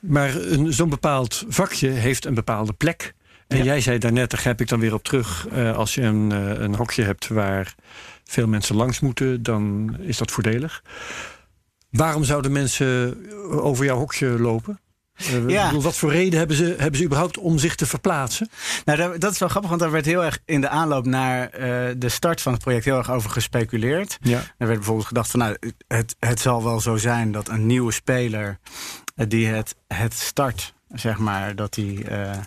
[0.00, 3.14] maar een- zo'n bepaald vakje heeft een bepaalde plek.
[3.50, 3.64] En Ja.
[3.64, 5.46] jij zei daarnet, daar grijp ik dan weer op terug.
[5.52, 7.74] eh, als je een, eh, een hokje hebt waar
[8.24, 10.82] veel mensen langs moeten, dan is dat voordelig.
[11.90, 13.16] Waarom zouden mensen
[13.50, 14.80] over jouw hokje lopen?
[15.16, 15.66] Eh, Ja.
[15.66, 18.48] bedoel, wat voor reden hebben ze, hebben ze überhaupt om zich te verplaatsen?
[18.84, 21.94] Nou, dat is wel grappig, want daar werd heel erg in de aanloop naar eh,
[21.96, 24.18] de start van het project heel erg over gespeculeerd.
[24.22, 24.38] Ja.
[24.38, 25.56] Er werd bijvoorbeeld gedacht van, nou,
[25.88, 28.58] het, het zal wel zo zijn dat een nieuwe speler
[29.16, 32.38] eh, die het, het start, zeg maar, dat die eh,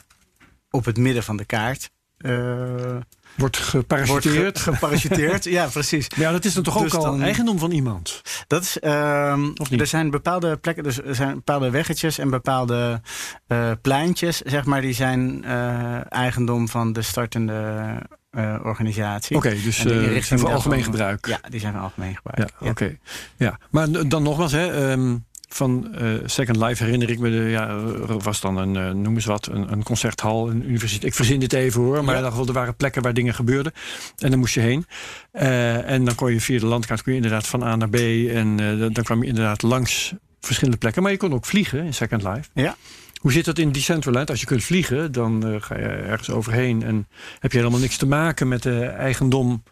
[0.76, 3.05] op het midden van de kaart eh, Wordt
[3.36, 4.59] wordt geparachuteerd.
[4.59, 5.43] ge- geparachuteerd.
[5.43, 6.09] ja, precies.
[6.09, 8.21] Maar ja, dat is dan toch Dus ook al dan- eigendom van iemand?
[8.47, 9.80] Dat is, ehm, Of niet?
[9.80, 13.01] er zijn bepaalde plekken, dus er zijn bepaalde weggetjes en bepaalde
[13.47, 17.84] eh, pleintjes, zeg maar, die zijn eh, eigendom van de startende
[18.63, 19.36] organisatie.
[19.38, 21.26] Oké, dus die zijn voor algemeen gebruik.
[21.26, 22.51] Ja, die zijn van algemeen gebruik.
[22.59, 22.97] Ja, oké.
[23.38, 23.59] Ja.
[23.69, 25.15] Maar dan nogmaals, hè, ehm,
[25.56, 29.14] van eh, Second Life herinner ik me, de, ja, er was dan een, eh, noem
[29.16, 31.04] eens wat, een, een concerthal, een universiteit.
[31.04, 32.10] Ik verzin dit even hoor, maar Ja.
[32.10, 33.72] in ieder geval, er waren plekken waar dingen gebeurden.
[34.18, 34.86] En dan moest je heen.
[35.32, 37.95] Eh, en dan kon je via de landkaart kun je inderdaad van A naar B.
[37.95, 41.04] En eh, dan- kwam je inderdaad langs verschillende plekken.
[41.04, 42.49] Maar je kon ook vliegen in Second Life.
[42.54, 42.76] Ja.
[43.22, 44.30] Hoe zit dat in Decentraland?
[44.30, 46.84] Als je kunt vliegen, dan eh, ga je ergens overheen.
[46.84, 47.08] En
[47.39, 49.64] heb je helemaal niks te maken met de eigendom,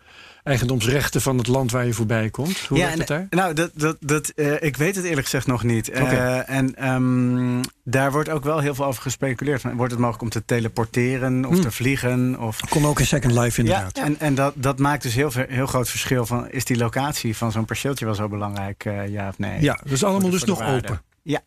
[0.43, 2.59] eigendomsrechten van het land waar je voorbij komt.
[2.59, 3.27] Hoe Ja, werkt het daar?
[3.29, 5.89] Nou, dat, dat, dat, eh, ik weet het eerlijk gezegd nog niet.
[5.89, 6.43] Eh, Oké.
[6.47, 9.63] en ehm, daar wordt ook wel heel veel over gespeculeerd.
[9.63, 11.61] Wordt het mogelijk om te teleporteren of Hmm.
[11.61, 12.39] te vliegen?
[12.39, 13.97] Of, Kon ook in Second Life inderdaad.
[13.97, 16.49] Ja, en, en dat, dat maakt dus heel, heel groot verschil van...
[16.49, 19.61] is die locatie van zo'n perceeltje wel zo belangrijk, eh, ja of nee?
[19.61, 20.75] Ja, dat is allemaal dus nog waarde.
[20.75, 21.01] open.
[21.23, 21.39] Ja.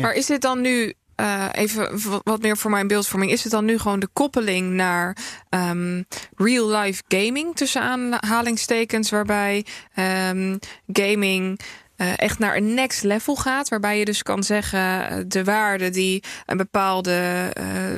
[0.00, 3.64] Maar is dit dan nu, eh, even wat meer voor mijn beeldvorming, is het dan
[3.64, 5.16] nu gewoon de koppeling naar
[5.48, 6.02] ehm,
[6.36, 9.64] real-life gaming tussen aanhalingstekens, waarbij
[9.94, 10.56] ehm,
[10.86, 11.60] gaming.
[11.96, 13.68] eh, echt naar een next level gaat.
[13.68, 17.50] Waarbij je dus kan zeggen, eh, de waarde die een bepaalde.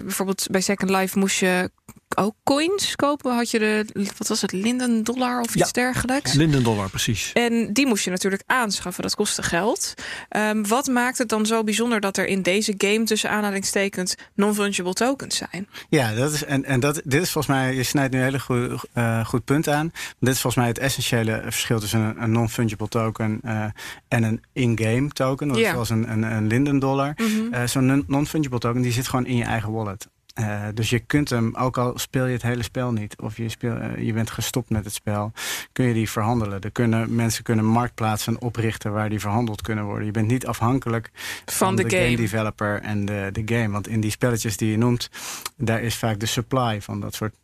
[0.02, 1.70] bijvoorbeeld bij Second Life moest je
[2.16, 3.34] ook coins kopen.
[3.34, 3.84] Had je de,
[4.18, 5.72] wat was het, Linden dollar of iets Ja.
[5.72, 6.32] dergelijks?
[6.32, 7.30] Linden dollar, precies.
[7.32, 9.03] En die moest je natuurlijk aanschaffen.
[9.03, 9.95] Dat kostte geld.
[10.28, 14.93] Ehm, wat maakt het dan zo bijzonder dat er in deze game tussen aanhalingstekens non-fungible
[14.93, 15.68] tokens zijn?
[15.89, 18.41] Ja, dat is, en, en dat, dit is volgens mij, je snijdt nu een hele
[18.41, 19.93] goed, eh, goed punt aan.
[20.20, 23.64] Dit is volgens mij het essentiële verschil tussen een, een non-fungible token eh,
[24.09, 25.55] en een in-game token.
[25.55, 25.72] Ja.
[25.72, 27.14] Zoals een, een, een Linden dollar.
[27.51, 30.09] Eh, Zo'n non- non-fungible token die zit gewoon in je eigen wallet.
[30.39, 33.49] Eh, dus je kunt hem, ook al speel je het hele spel niet, of je,
[33.49, 35.32] speel, eh, je bent gestopt met het spel,
[35.72, 36.61] kun je die verhandelen.
[36.61, 40.07] Er kunnen, mensen kunnen marktplaatsen oprichten waar die verhandeld kunnen worden.
[40.07, 41.11] Je bent niet afhankelijk
[41.45, 42.16] Van de game.
[42.16, 43.68] developer en de, de game.
[43.68, 45.11] Want in die spelletjes die je noemt,
[45.57, 47.34] daar is vaak de supply van dat soort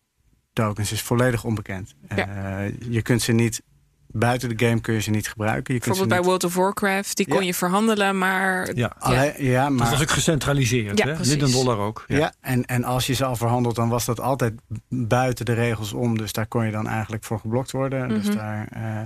[0.52, 1.94] tokens is volledig onbekend.
[2.16, 2.28] Ja.
[2.28, 3.62] Eh, je kunt ze niet,
[4.14, 5.74] buiten de game kun je ze niet gebruiken.
[5.74, 8.92] Je kunt Bijvoorbeeld bij niet, World of Warcraft, die kon je verhandelen, maar Ja.
[8.98, 10.98] Alleen- ja, Dat maar was ook gecentraliseerd.
[10.98, 11.12] Ja, hè?
[11.14, 11.30] precies.
[11.32, 12.04] Linden dollar ook.
[12.06, 14.54] Ja, en, en als je ze al verhandelt, dan was dat altijd
[14.88, 16.18] buiten de regels om.
[16.18, 18.08] Dus daar kon je dan eigenlijk voor geblokt worden.
[18.08, 18.36] Dus Mhm.
[18.36, 19.00] daar, eh,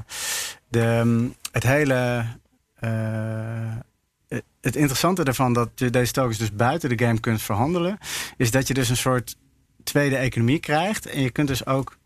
[0.69, 2.25] de, mm, het hele.
[2.75, 2.91] eh,
[4.29, 7.99] het- het interessante ervan dat je deze tokens dus buiten de game kunt verhandelen,
[8.37, 9.37] is dat je dus een soort
[9.85, 11.07] tweede economie krijgt.
[11.07, 11.97] En je kunt dus ook.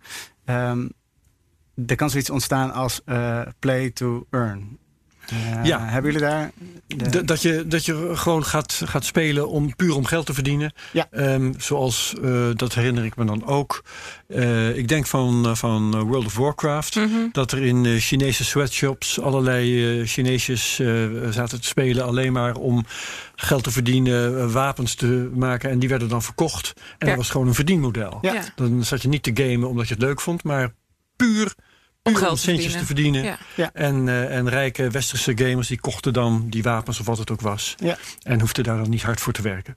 [0.44, 0.88] ehm,
[1.86, 4.80] er kan zoiets ontstaan als eh, play to earn.
[5.26, 5.84] Eh, Ja.
[5.86, 6.50] Hebben jullie daar.
[6.86, 10.72] de- dat, je, dat je gewoon gaat, gaat spelen om puur om geld te verdienen.
[10.92, 11.06] Ja.
[11.10, 13.84] Ehm, zoals, eh, dat herinner ik me dan ook.
[14.28, 16.94] Eh, ik denk van, van World of Warcraft.
[16.96, 17.08] Mhm.
[17.32, 22.04] Dat er in Chinese sweatshops allerlei Chineesjes eh, zaten te spelen.
[22.04, 22.84] Alleen maar om
[23.36, 25.70] geld te verdienen, wapens te maken.
[25.70, 26.72] En die werden dan verkocht.
[26.76, 27.06] En Ja.
[27.06, 28.18] dat was gewoon een verdienmodel.
[28.20, 28.32] Ja.
[28.32, 28.42] Ja.
[28.56, 30.44] Dan zat je niet te gamen omdat je het leuk vond.
[30.44, 30.72] Maar
[31.26, 31.54] puur, puur
[32.02, 33.22] om, geld te centjes te verdienen.
[33.24, 33.38] Ja.
[33.54, 33.70] Ja.
[33.72, 37.40] En, eh, en rijke westerse gamers die kochten dan die wapens of wat het ook
[37.40, 37.74] was.
[37.76, 37.98] Ja.
[38.22, 39.76] En hoefden daar dan niet hard voor te werken.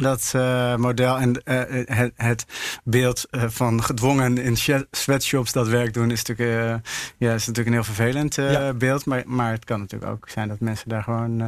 [0.00, 1.60] Dat eh, model en eh,
[1.96, 2.44] het, het
[2.84, 7.46] beeld eh, van gedwongen in swe- sweatshops dat werk doen is natuurlijk, eh, ja, is
[7.46, 8.72] natuurlijk een heel vervelend eh, Ja.
[8.72, 9.04] beeld.
[9.04, 11.46] Maar, maar het kan natuurlijk ook zijn dat mensen daar gewoon eh,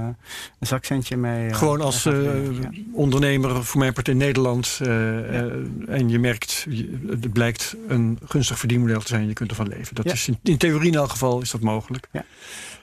[0.59, 1.49] een zakcentje mee.
[1.49, 2.13] eh, Gewoon als eh.
[2.61, 2.71] Ja.
[2.93, 4.79] ondernemer, voor mijn part in Nederland.
[4.83, 5.53] eh, eh,
[5.89, 6.67] en je merkt,
[7.09, 9.27] het blijkt een gunstig verdienmodel te zijn.
[9.27, 9.95] Je kunt ervan leven.
[9.95, 12.09] Dat is in, in theorie in elk geval is dat mogelijk.
[12.13, 12.25] Ja.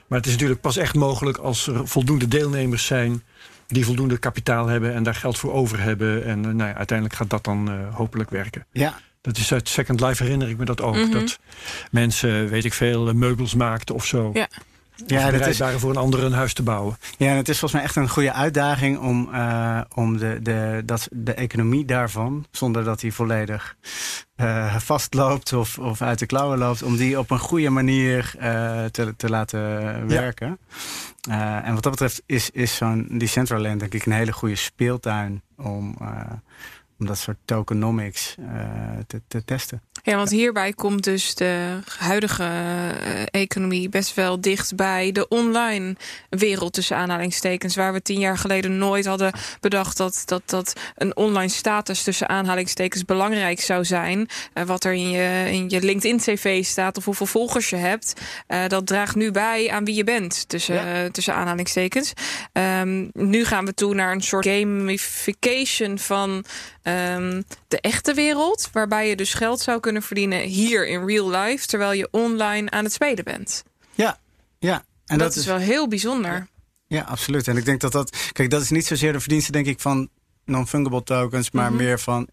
[0.06, 3.22] Maar het is natuurlijk pas echt mogelijk als er voldoende deelnemers zijn
[3.68, 6.24] die voldoende kapitaal hebben en daar geld voor over hebben.
[6.24, 8.66] En uh, nou ja, uiteindelijk gaat dat dan uh, hopelijk werken.
[8.72, 9.00] Ja.
[9.20, 10.96] Dat is uit Second Life herinner ik me dat ook.
[10.96, 11.10] Mhm.
[11.10, 11.38] Dat
[11.90, 14.30] mensen, weet ik veel, meubels maakten of zo.
[14.32, 14.48] Ja.
[15.06, 16.98] Ja, dat is, voor een ander een huis te bouwen.
[17.16, 20.82] ja, en het is volgens mij echt een goede uitdaging om, eh, om de, de,
[20.84, 23.76] dat, de economie daarvan, zonder dat die volledig
[24.36, 28.84] eh, vastloopt of, of uit de klauwen loopt, om die op een goede manier eh,
[28.84, 29.60] te, te laten
[30.06, 30.58] werken.
[31.62, 35.96] En wat dat betreft is, is zo'n Decentraland denk ik een hele goede speeltuin om,
[36.98, 38.70] om dat soort tokenomics eh,
[39.06, 39.82] te, te testen.
[40.02, 45.96] Ja, want hierbij komt dus de huidige eh, economie best wel dicht bij de online
[46.28, 47.76] wereld tussen aanhalingstekens.
[47.76, 52.28] Waar we tien jaar geleden nooit hadden bedacht dat, dat, dat een online status tussen
[52.28, 54.28] aanhalingstekens belangrijk zou zijn.
[54.52, 58.12] Eh, wat er in je, in je LinkedIn-cv staat of hoeveel volgers je hebt.
[58.68, 61.10] dat draagt nu bij aan wie je bent tussen, Ja.
[61.10, 62.12] tussen aanhalingstekens.
[62.52, 66.44] Ehm, nu gaan we toe naar een soort gamification van
[66.96, 68.68] ehm, de echte wereld.
[68.72, 71.66] Waarbij je dus geld zou kunnen verdienen hier in real life.
[71.66, 73.64] Terwijl je online aan het spelen bent.
[73.94, 74.18] Ja,
[74.58, 74.84] ja.
[75.06, 76.46] En dat, is wel heel bijzonder.
[76.86, 77.48] Ja, absoluut.
[77.48, 78.16] En ik denk dat dat.
[78.32, 80.08] Kijk, dat is niet zozeer de verdienste, denk ik, van
[80.44, 81.82] non-fungible tokens, maar Mhm.
[81.82, 82.28] meer van.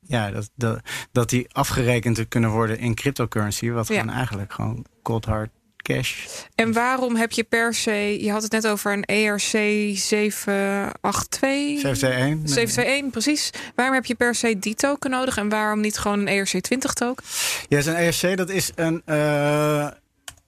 [0.00, 0.80] Ja, dat, dat,
[1.12, 3.70] dat die afgerekend kunnen worden in cryptocurrency.
[3.70, 4.00] Wat Ja.
[4.00, 5.50] gewoon eigenlijk gewoon cold hard
[5.86, 6.26] cash.
[6.54, 8.22] En waarom heb je per se...
[8.22, 11.80] Je had het net over een ERC 782...
[11.80, 12.50] 721.
[12.50, 13.50] 721, precies.
[13.74, 16.92] Waarom heb je per se die token nodig en waarom niet gewoon een ERC 20
[16.92, 17.24] token?
[17.68, 19.86] Ja, zo'n ERC, dat is een, eh,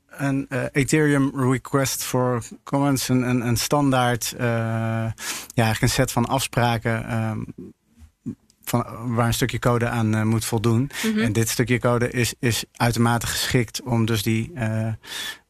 [0.08, 3.08] een eh, Ethereum Request for Commons.
[3.08, 5.12] Een, een, een standaard, eh, ja,
[5.54, 7.08] eigenlijk een set van afspraken.
[7.08, 7.40] ehm,
[8.68, 10.90] van, waar een stukje code aan eh, moet voldoen.
[11.04, 11.18] Mhm.
[11.18, 14.88] En dit stukje code is, is uitermate geschikt om dus die eh,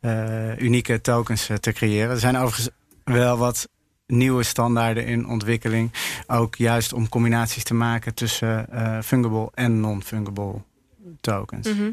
[0.00, 2.10] eh, unieke tokens te creëren.
[2.10, 2.68] Er zijn overigens
[3.04, 3.68] wel wat
[4.06, 5.92] nieuwe standaarden in ontwikkeling.
[6.26, 8.66] Ook juist om combinaties te maken tussen
[9.04, 10.62] fungible en non-fungible
[11.20, 11.68] tokens.
[11.68, 11.90] Mhm.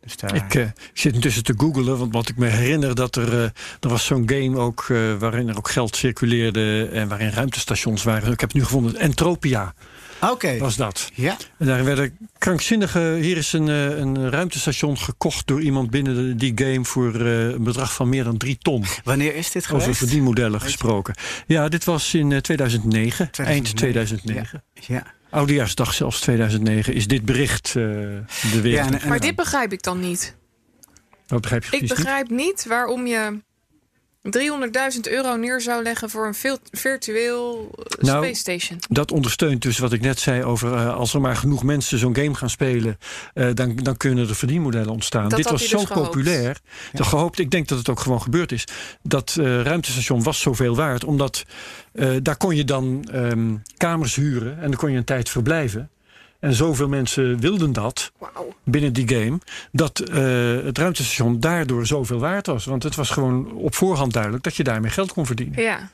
[0.00, 3.32] Dus daar, Ik, eh, zit intussen te googelen, want wat ik me herinner dat er,
[3.32, 3.42] eh,
[3.80, 8.32] er was zo'n game ook eh, waarin er ook geld circuleerde en waarin ruimtestations waren.
[8.32, 9.74] Ik heb het nu gevonden, Entropia
[10.20, 11.10] Oké, was dat.
[11.14, 11.36] ja.
[11.58, 16.52] En daar werden krankzinnige, hier is een, een ruimtestation gekocht door iemand binnen de- die
[16.66, 18.84] game voor een bedrag van meer dan drie ton.
[19.04, 19.98] Wanneer is dit Over geweest?
[19.98, 20.66] verdienmodellen Weet je?
[20.66, 21.14] gesproken.
[21.46, 24.62] Ja, dit was in eh, 2009, eind 2009.
[24.86, 25.02] Ja.
[25.30, 28.72] Oudejaarsdag zelfs 2009 is dit bericht eh, de wereld.
[28.72, 30.36] Ja, en- en- Maar dit begrijp ik dan niet.
[31.26, 31.94] Wat begrijp je Ik niet?
[31.94, 33.38] begrijp niet waarom je
[34.22, 38.78] 300.000 euro neer zou leggen voor een virtueel eh, Nou, space station.
[38.88, 42.14] Dat ondersteunt dus wat ik net zei over eh, als er maar genoeg mensen zo'n
[42.16, 42.98] game gaan spelen,
[43.34, 45.28] eh, dan, dan kunnen er verdienmodellen ontstaan.
[45.28, 46.06] Dat Dit was zo dus gehoopt.
[46.10, 46.60] populair.
[46.92, 48.64] Dat gehoopt, ik denk dat het ook gewoon gebeurd is.
[49.02, 51.44] Dat eh, ruimtestation was zoveel waard, omdat
[51.92, 55.90] eh, daar kon je dan ehm, kamers huren en dan kon je een tijd verblijven.
[56.40, 58.12] En zoveel mensen wilden dat
[58.64, 59.38] binnen die game,
[59.72, 60.16] dat eh,
[60.64, 62.64] het ruimtestation daardoor zoveel waard was.
[62.64, 65.62] Want het was gewoon op voorhand duidelijk dat je daarmee geld kon verdienen.
[65.62, 65.90] Ja.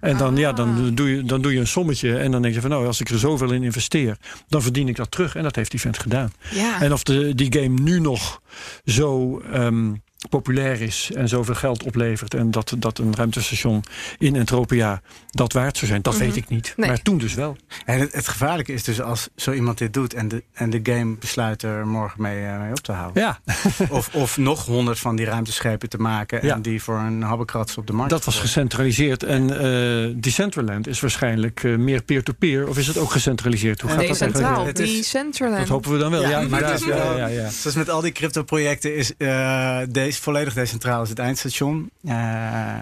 [0.00, 0.56] En dan, ja, Ah.
[0.56, 3.00] dan, doe je, dan doe je een sommetje en dan denk je van nou, als
[3.00, 4.16] ik er zoveel in investeer,
[4.48, 5.34] dan verdien ik dat terug.
[5.36, 6.32] En dat heeft die vent gedaan.
[6.50, 6.80] ja.
[6.80, 8.40] En of de, die game nu nog
[8.84, 9.92] zo ehm,
[10.28, 13.82] populair is en zoveel geld oplevert en dat, dat een ruimtestation
[14.18, 15.00] in Entropia
[15.30, 16.22] dat waard zou zijn, dat Mhm.
[16.22, 16.72] weet ik niet.
[16.76, 16.88] Nee.
[16.88, 17.56] Maar toen dus wel.
[17.84, 20.80] En het, het gevaarlijke is dus als zo iemand dit doet en de, en de
[20.82, 23.22] game besluit er morgen mee, eh, mee op te houden.
[23.22, 23.40] Ja,
[23.88, 26.54] Of, of nog honderd van die ruimteschepen te maken Ja.
[26.54, 29.22] en die voor een habbekrats op de markt dat was gecentraliseerd.
[29.22, 32.68] En eh Decentraland is waarschijnlijk eh, meer peer-to-peer.
[32.68, 33.80] Of is het ook gecentraliseerd?
[33.80, 34.66] Hoe gaat dat Decentraal.
[34.66, 35.58] Het is- Decentraland.
[35.58, 36.22] Dat hopen we dan wel.
[36.22, 37.50] Ja, Ja, maar is wel- ja, ja, ja.
[37.50, 39.78] Zoals met al die crypto-projecten is eh,
[40.12, 41.90] deze volledig decentraal is het eindstation.
[42.04, 42.14] Eh,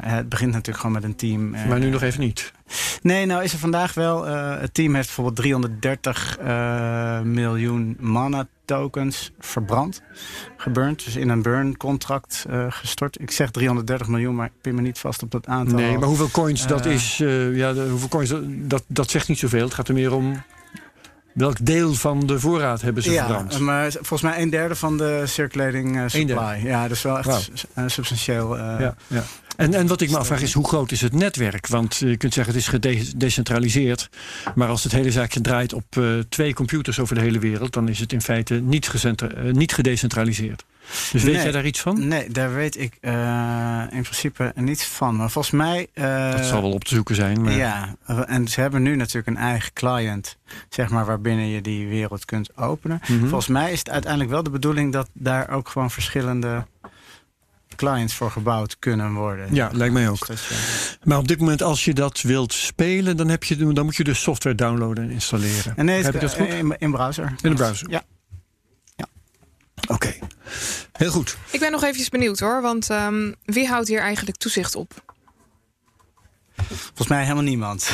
[0.01, 1.55] het begint natuurlijk gewoon met een team.
[1.55, 1.65] eh.
[1.67, 2.53] Maar nu nog even niet.
[3.03, 4.27] Nee, nou is er vandaag wel.
[4.27, 10.03] eh, het team heeft bijvoorbeeld 330 eh, miljoen mana tokens verbrand.
[10.57, 11.05] Geburnt.
[11.05, 13.21] Dus in een burn contract gestort.
[13.21, 15.79] Ik zeg 330 miljoen, maar ik pin me niet vast op dat aantal.
[15.79, 17.17] Nee, maar hoeveel coins dat is,
[17.53, 19.65] ja, de, hoeveel coins, dat, dat zegt niet zoveel.
[19.65, 20.43] Het gaat er meer om
[21.35, 23.59] welk deel van de voorraad hebben ze ja, verbrand.
[23.59, 26.61] maar volgens mij een derde van de circulating eh, supply.
[26.65, 28.59] Ja, dus wel echt eh, substantieel.
[28.59, 29.25] eh, ja, ja.
[29.57, 31.67] En, en wat ik me afvraag is, hoe groot is het netwerk?
[31.67, 34.09] Want je kunt zeggen, het is gedecentraliseerd.
[34.55, 35.85] Maar als het hele zaakje draait op
[36.29, 37.73] twee computers over de hele wereld...
[37.73, 38.91] dan is het in feite niet,
[39.53, 40.65] niet gedecentraliseerd.
[41.13, 41.43] Dus weet Nee.
[41.43, 42.09] jij daar iets van?
[42.09, 45.17] Nee, daar weet ik eh, in principe niets van.
[45.17, 45.87] Maar volgens mij.
[45.93, 47.43] eh, dat zal wel op te zoeken zijn.
[47.43, 47.53] Maar...
[47.53, 47.95] Ja,
[48.27, 50.37] en ze hebben nu natuurlijk een eigen client,
[50.69, 53.01] zeg maar, waarbinnen je die wereld kunt openen.
[53.09, 53.19] Mhm.
[53.21, 56.67] Volgens mij is het uiteindelijk wel de bedoeling dat daar ook gewoon verschillende
[57.77, 59.55] clients voor gebouwd kunnen worden.
[59.55, 60.27] Ja, lijkt mij ook.
[60.27, 63.85] Dus je- Maar op dit moment, als je dat wilt spelen, dan, heb je, dan
[63.85, 65.77] moet je de software downloaden en installeren.
[65.77, 66.49] En nee, heb ik dat goed?
[66.49, 67.33] in, in browser.
[67.43, 67.91] In de browser?
[67.91, 68.03] Ja.
[69.89, 70.15] Oké,
[70.93, 71.37] heel goed.
[71.51, 74.93] Ik ben nog eventjes benieuwd hoor, want ehm, wie houdt hier eigenlijk toezicht op?
[76.67, 77.91] Volgens mij helemaal niemand.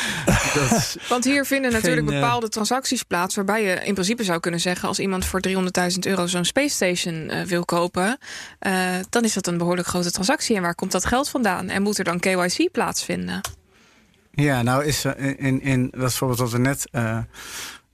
[0.70, 4.40] is, Want hier vinden natuurlijk Geen, eh, bepaalde transacties plaats waarbij je in principe zou
[4.40, 8.18] kunnen zeggen als iemand voor 300.000 euro zo'n space station eh, wil kopen,
[8.58, 10.56] eh, dan is dat een behoorlijk grote transactie.
[10.56, 11.68] En waar komt dat geld vandaan?
[11.68, 13.40] En moet er dan KYC plaatsvinden?
[14.34, 17.18] ja, nou is er in, in, in dat is bijvoorbeeld wat we net eh,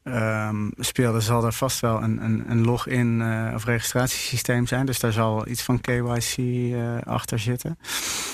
[0.02, 4.86] ehm, speelden, zal er vast wel een, een, een login eh, of registratiesysteem zijn.
[4.86, 7.78] Dus daar zal iets van KYC eh, achter zitten.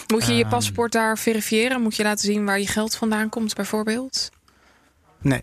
[0.06, 0.50] Moet je je Ehm.
[0.50, 1.80] paspoort daar verifiëren?
[1.82, 4.30] Moet je laten zien waar je geld vandaan komt, bijvoorbeeld?
[5.20, 5.42] Nee,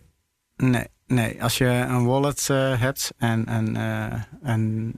[0.56, 1.44] nee, nee.
[1.44, 4.96] Als je een wallet eh, hebt en een, eh, een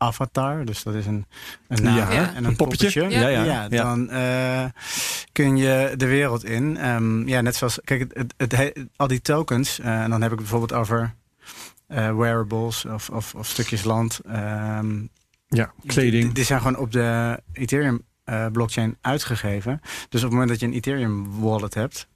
[0.00, 1.26] avatar, dus dat is een,
[1.68, 3.00] een naam Ja, en een, een poppetje.
[3.00, 4.64] poppetje, Ja, ja, dan eh,
[5.32, 6.76] kun je de wereld in.
[6.76, 10.22] Ehm, ja, net zoals, kijk, het, het, het he- al die tokens, eh, en dan
[10.22, 11.14] heb ik het bijvoorbeeld over
[11.86, 14.20] eh, wearables of, of, of stukjes land.
[14.28, 15.00] ehm,
[15.48, 16.24] Ja, kleding.
[16.24, 18.08] die, die zijn gewoon op de Ethereum
[18.52, 19.80] blockchain uitgegeven.
[20.08, 22.08] Dus op het moment dat je een Ethereum wallet hebt,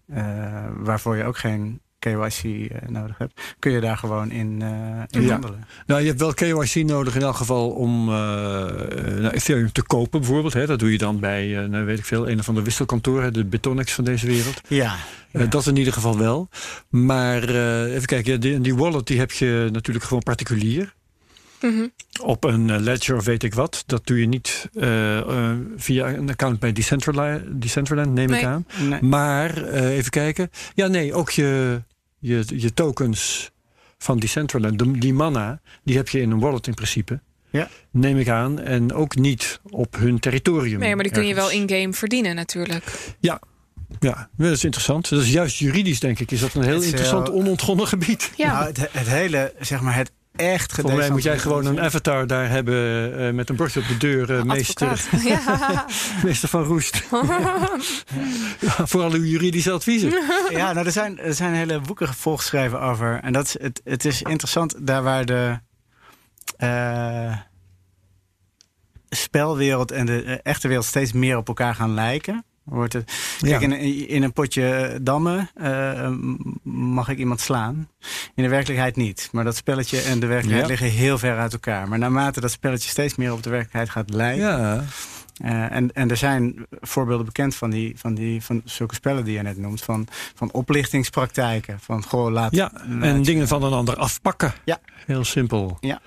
[0.76, 4.68] waarvoor je ook geen KYC eh, nodig hebt, kun je daar gewoon in, eh,
[5.20, 5.32] in Ja.
[5.32, 5.64] handelen.
[5.86, 10.20] Nou, je hebt wel KYC nodig in elk geval om eh nou, Ethereum te kopen
[10.20, 10.52] bijvoorbeeld.
[10.52, 10.66] Hè.
[10.66, 13.44] Dat doe je dan bij, eh, nou, weet ik veel, een of andere wisselkantoor, de
[13.44, 14.61] Bitonex van deze wereld.
[14.68, 14.94] Ja.
[15.48, 16.48] Dat in ieder geval wel.
[16.88, 20.94] Maar eh, even kijken, ja, die, die wallet die heb je natuurlijk gewoon particulier.
[21.61, 21.86] Mhm.
[22.22, 23.82] Op een ledger of weet ik wat.
[23.86, 28.66] Dat doe je niet eh, eh, via een account bij Decentraland, Decentraland neem ik aan.
[28.88, 29.02] Nee.
[29.02, 30.50] Maar eh, even kijken.
[30.74, 31.82] Ja, nee, ook je,
[32.27, 33.51] je, je tokens
[33.99, 37.20] van Decentraland, de- die mana, die heb je in een wallet in principe.
[37.51, 37.68] Ja.
[37.91, 38.61] Neem ik aan.
[38.61, 40.79] En ook niet op hun territorium.
[40.81, 43.14] Nee, maar die kun je wel in-game verdienen natuurlijk.
[43.20, 43.41] Ja,
[44.37, 45.09] dat is interessant.
[45.09, 48.31] Dat is juist juridisch, denk ik, is dat een heel Het interessant heel- onontgonnen gebied.
[48.37, 51.80] Ja, Nou, het, het hele, zeg maar, het echt Volgens mij moet jij gewoon een
[51.80, 54.37] avatar daar hebben eh, met een bordje op de deur.
[54.37, 55.05] eh, meester.
[55.24, 55.87] Ja.
[56.24, 57.03] meester van Roest.
[58.61, 60.11] Ja, voor uw juridische adviezen.
[60.51, 63.20] Ja, nou, er zijn, er zijn hele boeken volgeschreven over.
[63.22, 65.59] En dat is, het, het is interessant, daar waar de
[66.57, 67.37] eh,
[69.09, 72.45] spelwereld en de echte wereld steeds meer op elkaar gaan lijken.
[72.64, 73.68] Wordt het, kijk, Ja.
[73.76, 76.10] in, in een potje dammen eh,
[76.72, 77.88] mag ik iemand slaan.
[78.34, 79.28] In de werkelijkheid niet.
[79.32, 80.76] Maar dat spelletje en de werkelijkheid Ja.
[80.84, 81.88] liggen heel ver uit elkaar.
[81.88, 84.46] Maar naarmate dat spelletje steeds meer op de werkelijkheid gaat lijken.
[84.46, 84.84] Ja,
[85.34, 89.34] Eh, en, en er zijn voorbeelden bekend van, die, van, die, van zulke spellen die
[89.34, 89.82] je net noemt.
[89.82, 91.78] Van, van oplichtingspraktijken.
[91.80, 92.54] Van goh, laat.
[92.54, 92.72] ja.
[93.00, 94.52] en dingen van een ander afpakken.
[94.64, 94.78] Ja.
[95.06, 95.76] Heel simpel.
[95.80, 96.00] Ja.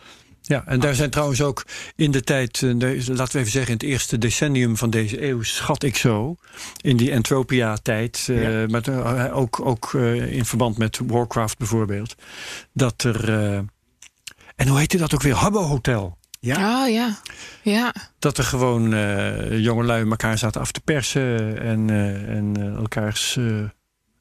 [0.47, 1.63] Ja, en daar zijn trouwens ook
[1.95, 2.69] in de tijd, eh,
[3.07, 6.35] laten we even zeggen, in het eerste decennium van deze eeuw, schat ik zo,
[6.81, 8.67] in die Entropia-tijd, eh, Ja.
[8.67, 12.15] maar eh, ook, ook eh, in verband met Warcraft bijvoorbeeld,
[12.73, 13.57] dat er, eh,
[14.55, 16.17] en hoe heette dat ook weer, Habbo Hotel.
[16.39, 17.17] Ja, Oh ja.
[17.61, 17.93] Ja.
[18.19, 23.37] Dat er gewoon eh jongelui elkaar zaten af te persen en, eh, en eh, elkaars,
[23.37, 23.63] eh,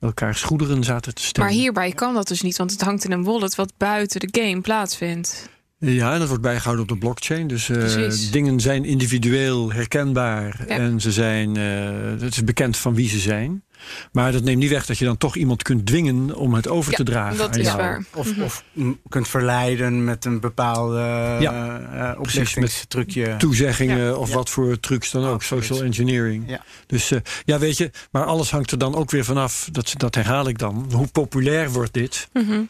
[0.01, 1.49] elkaars goederen zaten te stellen.
[1.51, 4.41] Maar hierbij kan dat dus niet, want het hangt in een wallet wat buiten de
[4.41, 5.49] game plaatsvindt.
[5.79, 7.47] Ja, en dat wordt bijgehouden op de blockchain.
[7.47, 10.65] Dus eh, dingen zijn individueel herkenbaar.
[10.69, 10.75] Ja.
[10.77, 13.65] En ze zijn, eh, het is bekend van wie ze zijn.
[14.13, 16.91] Maar dat neemt niet weg dat je dan toch iemand kunt dwingen om het over
[16.91, 17.37] Ja, te dragen.
[17.39, 17.77] dat aan is jou.
[17.79, 18.05] waar.
[18.15, 18.43] Of, Mhm.
[18.43, 20.99] of mm, kunt verleiden met een bepaalde
[21.41, 21.81] Ja,
[22.13, 23.35] eh, oplichtingstrucje.
[23.39, 24.35] Toezeggingen of Ja.
[24.35, 25.33] wat voor trucs dan ook.
[25.35, 25.65] Absoluut.
[25.65, 26.45] Social engineering.
[26.47, 26.65] Ja.
[26.87, 29.69] Dus eh, ja, weet je, maar alles hangt er dan ook weer vanaf.
[29.73, 30.87] Dat, dat herhaal ik dan.
[30.93, 32.29] Hoe populair wordt dit?
[32.33, 32.61] Mhm.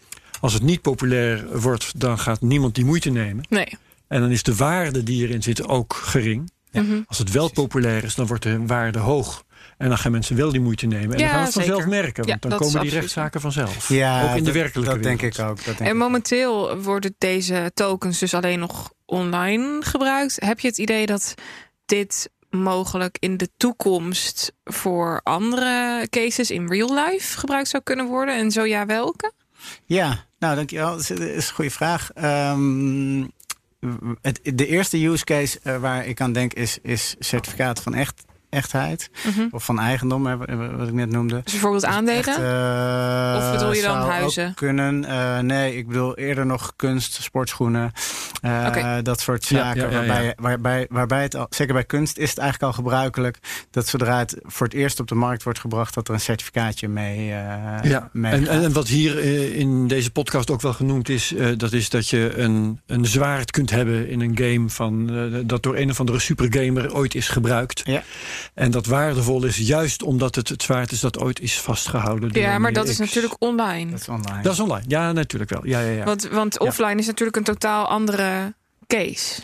[0.40, 3.44] Als het niet populair wordt, dan gaat niemand die moeite nemen.
[3.48, 3.68] Nee.
[4.08, 6.50] En dan is de waarde die erin zit ook gering.
[6.72, 7.00] Mhm.
[7.06, 7.64] Als het wel Precies.
[7.64, 9.44] populair is, dan wordt de waarde hoog.
[9.78, 11.14] En dan gaan mensen wel die moeite nemen.
[11.16, 12.24] En Ja, dan gaan we het vanzelf merken.
[12.24, 13.88] Ja, Want dan komen die rechtszaken vanzelf.
[13.88, 15.38] Ja, ook in de werkelijke Dat denk wereld.
[15.38, 15.56] ik ook.
[15.56, 16.02] Dat denk En ik.
[16.02, 20.36] momenteel worden deze tokens dus alleen nog online gebruikt.
[20.44, 21.34] Heb je het idee dat
[21.86, 28.36] dit mogelijk in de toekomst voor andere cases in real life gebruikt zou kunnen worden?
[28.36, 29.32] En zo ja, welke?
[29.84, 30.90] Ja, nou dankjewel.
[30.90, 32.10] Dat is, een goede vraag.
[32.12, 33.24] Ehm,
[34.20, 38.24] het, de eerste use case eh, waar ik aan denk is, is certificaat van echt
[38.50, 39.10] echtheid.
[39.26, 39.46] Mhm.
[39.50, 40.36] Of van eigendom, hè,
[40.76, 41.40] wat ik net noemde.
[41.42, 42.18] Dus bijvoorbeeld aandelen?
[42.26, 44.54] Echt, eh, Of bedoel je dan huizen?
[44.54, 45.04] Kunnen.
[45.04, 47.92] Eh, nee, ik bedoel eerder nog kunst, sportschoenen.
[48.40, 48.94] eh.
[49.02, 49.80] Dat soort zaken.
[49.82, 50.06] ja, ja, ja.
[50.06, 53.38] Waarbij, waarbij, waarbij het al, zeker bij kunst is het eigenlijk al gebruikelijk
[53.70, 56.88] dat zodra het voor het eerst op de markt wordt gebracht, dat er een certificaatje
[56.88, 57.32] mee.
[57.32, 57.34] eh
[57.82, 59.18] Ja, mee en, en, en wat hier
[59.54, 63.50] in deze podcast ook wel genoemd is, eh, dat is dat je een, een zwaard
[63.50, 65.10] kunt hebben in een game van
[65.46, 67.80] dat door een of andere supergamer ooit is gebruikt.
[67.84, 68.02] Ja.
[68.54, 72.32] En dat waardevol is juist omdat het het zwaard is dat ooit is vastgehouden.
[72.32, 73.90] door Ja, maar dat is natuurlijk online.
[73.90, 74.42] dat is online.
[74.42, 74.84] Dat is online.
[74.88, 75.66] Ja, natuurlijk wel.
[75.66, 76.04] Ja, ja, ja.
[76.04, 78.54] Want, want offline is natuurlijk een totaal andere
[78.86, 79.42] case.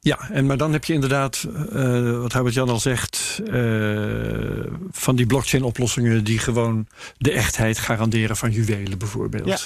[0.00, 3.60] Ja, en, maar dan heb je inderdaad, eh, wat Herbert Jan al zegt, eh,
[4.90, 6.86] van die blockchain-oplossingen die gewoon
[7.16, 9.46] de echtheid garanderen van juwelen bijvoorbeeld.
[9.48, 9.58] Ja.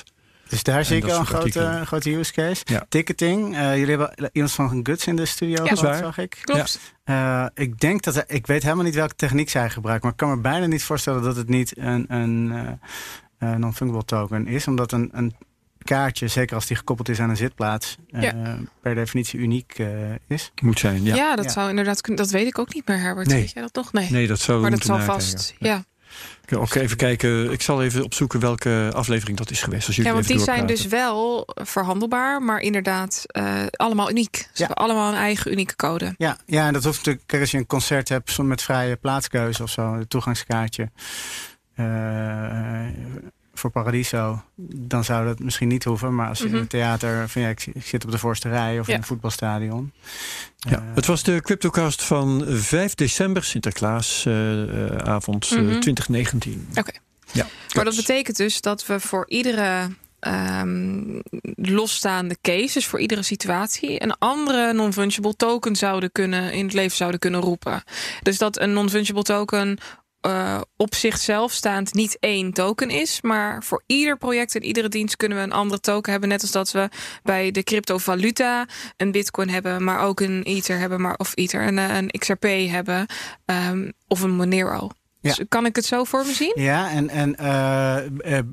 [0.49, 2.63] Dus daar zie ik wel een grote, grote use case.
[2.65, 2.87] Ja.
[2.89, 3.57] Ticketing.
[3.57, 6.15] eh, jullie hebben iemand van Guts in de studio Ja, gehad, dat is waar.
[6.15, 6.39] zag ik.
[6.41, 6.81] Klopt.
[7.09, 10.37] Eh, ik denk dat ik weet helemaal niet welke techniek zij gebruiken, maar ik kan
[10.37, 14.93] me bijna niet voorstellen dat het niet een, een eh, eh, non-fungible token is, omdat
[14.93, 15.35] een, een
[15.83, 18.59] kaartje, zeker als die gekoppeld is aan een zitplaats, eh, Ja.
[18.83, 19.89] per definitie uniek eh,
[20.27, 20.53] is.
[20.63, 21.15] Moet zijn, ja.
[21.15, 21.51] Ja, dat Ja.
[21.51, 22.23] zou inderdaad kunnen.
[22.23, 23.27] Dat weet ik ook niet meer, Herbert.
[23.27, 23.41] Nee.
[23.41, 23.93] Weet jij dat toch?
[23.93, 24.11] Nee.
[24.11, 25.55] Nee, dat zou maar dat zal vast.
[25.59, 25.85] Ja.
[26.57, 27.51] Ook even kijken.
[27.53, 29.87] Ik zal even opzoeken welke aflevering dat is geweest.
[29.87, 34.37] Als jullie ja, want die zijn dus wel verhandelbaar, maar inderdaad eh, allemaal uniek.
[34.37, 34.67] Ze Ja.
[34.67, 36.15] hebben allemaal een eigen unieke code.
[36.19, 38.97] Ja, ja, en dat hoeft natuurlijk, kijk, als je een concert hebt soms met vrije
[38.97, 40.91] plaatskeuze of zo, een toegangskaartje
[41.75, 41.85] eh,
[43.59, 44.43] voor Paradiso,
[44.75, 46.15] dan zou dat misschien niet hoeven.
[46.15, 46.61] Maar als je in Mhm.
[46.61, 48.93] een theater van ja, ik, ik zit op de voorste rij of Ja.
[48.93, 49.93] in een voetbalstadion.
[50.57, 55.81] Ja, Eh, het was de CryptoCast van 5 december, Sinterklaasavond eh, Mhm.
[55.81, 56.69] 2019.
[56.75, 56.93] Oké.
[57.33, 59.89] Ja, Maar dat betekent dus dat we voor iedere
[60.21, 61.21] ehm,
[61.55, 66.97] losstaande case, dus voor iedere situatie, een andere non-fungible token zouden kunnen in het leven
[66.97, 67.83] zouden kunnen roepen.
[68.23, 69.79] Dus dat een non-fungible token
[70.21, 75.17] eh, op zichzelf staand niet één token is, maar voor ieder project en iedere dienst
[75.17, 76.29] kunnen we een andere token hebben.
[76.29, 76.89] Net als dat we
[77.23, 78.67] bij de cryptovaluta
[78.97, 82.43] een bitcoin hebben, maar ook een ether hebben, maar of ether een, eh, een XRP
[82.71, 83.07] hebben
[83.45, 84.91] ehm, of een Monero.
[85.21, 85.35] Ja.
[85.35, 86.53] Dus kan ik het zo voor me zien?
[86.55, 87.37] Ja, en, en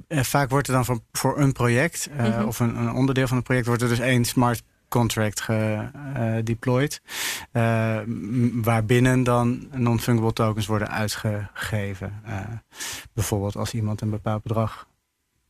[0.07, 2.43] eh, vaak wordt er dan voor, voor een project Mhm.
[2.43, 4.61] of een, een onderdeel van het project wordt er dus één smart
[4.99, 7.01] contract gedeployed.
[7.51, 12.21] eh m- waarbinnen dan non-fungible tokens worden uitgegeven.
[12.25, 12.39] Eh,
[13.13, 14.87] bijvoorbeeld als iemand een bepaald bedrag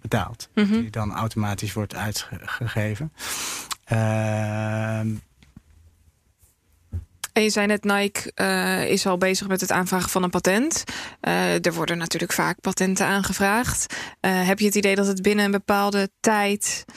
[0.02, 0.50] betaalt.
[0.54, 0.72] Mhm.
[0.72, 3.12] Die dan automatisch wordt uitgegeven.
[3.86, 5.08] Ehm,
[7.34, 10.84] En je zei net, Nike eh, is al bezig met het aanvragen van een patent.
[11.20, 13.96] Eh, er worden natuurlijk vaak patenten aangevraagd.
[14.20, 16.94] Eh, heb je het idee dat het binnen een bepaalde tijd eh,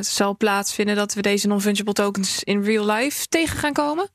[0.00, 4.08] zal plaatsvinden dat we deze non-fungible tokens in real life tegen gaan komen?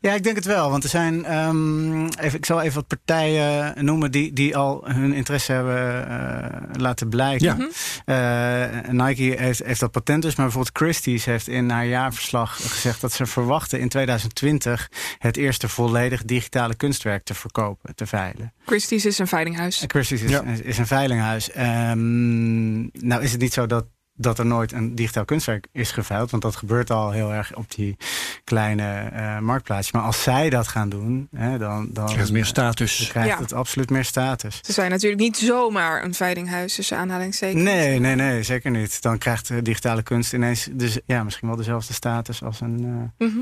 [0.00, 0.70] Ja, ik denk het wel.
[0.70, 5.12] Want er zijn, ehm, even, ik zal even wat partijen noemen die, die al hun
[5.12, 7.70] interesse hebben eh, laten blijken.
[8.06, 8.70] Ja.
[8.84, 13.00] Eh, Nike heeft, heeft dat patent dus, maar bijvoorbeeld Christie's heeft in haar jaarverslag gezegd
[13.00, 14.88] dat ze verwachten in 2020
[15.18, 18.52] het eerste volledig digitale kunstwerk te verkopen, te veilen.
[18.66, 19.84] Christie's is een veilinghuis.
[19.86, 20.42] Christie's is, Ja.
[20.42, 21.50] is, is een veilinghuis.
[21.50, 23.84] Ehm, nou is het niet zo dat
[24.14, 26.30] dat er nooit een digitaal kunstwerk is geveild.
[26.30, 27.96] Want dat gebeurt al heel erg op die
[28.44, 29.92] kleine eh marktplaatsjes.
[29.92, 33.06] Maar als zij dat gaan doen, hè, dan, dan, Er is meer dan status.
[33.08, 33.38] krijgt Ja.
[33.38, 34.58] het absoluut meer status.
[34.62, 37.62] Ze zijn natuurlijk niet zomaar een veilinghuis tussen aanhalingstekens.
[37.62, 39.02] Nee, nee, nee, zeker niet.
[39.02, 43.10] Dan krijgt de digitale kunst ineens dus, ja, misschien wel dezelfde status als een.
[43.18, 43.38] eh, Mhm.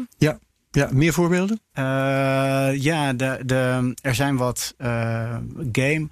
[0.73, 1.61] Ja, meer voorbeelden?
[1.73, 1.83] Eh,
[2.75, 5.37] ja, de, de, er zijn wat eh,
[5.73, 6.09] game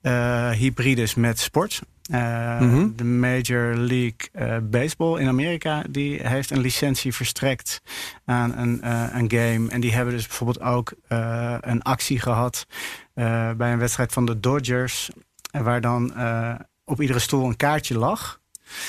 [0.00, 1.80] eh, hybrides met sport.
[2.10, 2.88] Eh, Mhm.
[2.96, 7.80] De Major League eh, Baseball in Amerika die heeft een licentie verstrekt
[8.24, 9.68] aan een, eh, een game.
[9.70, 12.66] En die hebben dus bijvoorbeeld ook eh, een actie gehad
[13.14, 15.10] eh, bij een wedstrijd van de Dodgers.
[15.50, 18.40] Waar dan eh, op iedere stoel een kaartje lag.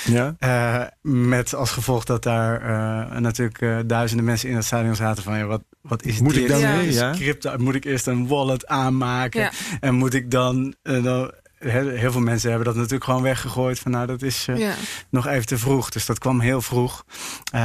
[0.04, 0.34] Ja.
[0.38, 5.22] Eh, met als gevolg dat daar eh, natuurlijk eh, duizenden mensen in het stadion zaten
[5.22, 6.42] van ja, wat, wat is Moet dit?
[6.42, 6.76] ik dan Ja.
[6.76, 6.92] mee?
[6.92, 7.10] Ja.
[7.12, 9.40] Crypto, moet ik eerst een wallet aanmaken?
[9.40, 9.50] Ja.
[9.80, 11.32] En moet ik dan, eh, dan
[11.70, 14.72] heel, veel mensen hebben dat natuurlijk gewoon weggegooid van nou dat is eh, Ja.
[15.08, 15.90] nog even te vroeg.
[15.90, 17.04] Dus dat kwam heel vroeg.
[17.52, 17.60] Eh,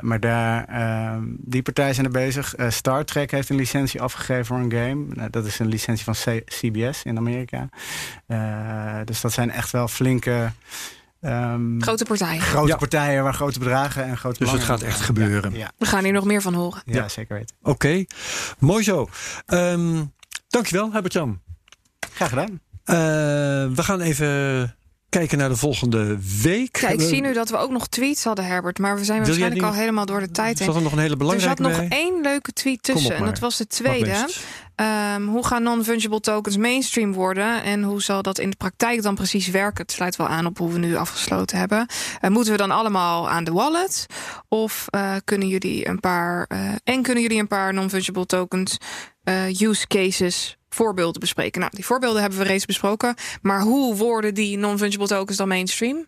[0.00, 2.54] maar daar, eh, die partijen zijn er bezig.
[2.54, 5.04] Eh, Star Trek heeft een licentie afgegeven voor een game.
[5.08, 7.68] Nou, dat is een licentie van C- CBS in Amerika.
[8.26, 10.52] Eh, dus dat zijn echt wel flinke...
[11.20, 12.40] ehm, Grote partijen.
[12.42, 12.76] grote Ja.
[12.76, 15.54] partijen waar grote bedragen en grote Dus het gaat echt gebeuren.
[15.54, 16.82] Ja, We gaan hier nog meer van horen.
[16.84, 17.08] ja, Ja.
[17.08, 17.56] zeker weten.
[17.62, 18.04] Oké,
[18.58, 19.08] mooi zo.
[19.46, 20.02] Ehm
[20.48, 21.40] dankjewel, Herbert-Jan.
[22.14, 22.60] Graag gedaan.
[22.84, 22.96] Eh,
[23.74, 24.76] we gaan even
[25.08, 26.76] kijken naar de volgende week.
[26.76, 28.78] Ja, ik zie nu dat we ook nog tweets hadden, Herbert.
[28.78, 30.66] Maar we zijn Wil waarschijnlijk al helemaal door de tijd heen.
[30.66, 33.16] Zat er nog een hele Er belangrijke zat nog één leuke tweet tussen.
[33.16, 34.28] En dat was de tweede.
[34.74, 37.62] Ehm, hoe gaan non-fungible tokens mainstream worden?
[37.62, 39.82] En hoe zal dat in de praktijk dan precies werken?
[39.82, 41.86] Het sluit wel aan op hoe we nu afgesloten hebben.
[42.20, 44.06] Eh, moeten we dan allemaal aan de wallet?
[44.48, 46.46] Of eh, kunnen jullie een paar.
[46.84, 48.78] en kunnen jullie een paar non-fungible tokens
[49.58, 50.56] use cases.
[50.74, 51.60] Voorbeelden bespreken.
[51.60, 53.14] Nou, die voorbeelden hebben we reeds besproken.
[53.42, 56.06] Maar hoe worden die non-fungible tokens dan mainstream?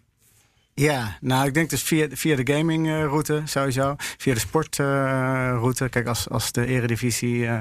[0.80, 3.94] Ja, nou ik denk dus via, via de gaming eh, route sowieso.
[3.98, 5.88] Via de sportroute.
[5.88, 7.60] Kijk, als, als de eredivisie eh,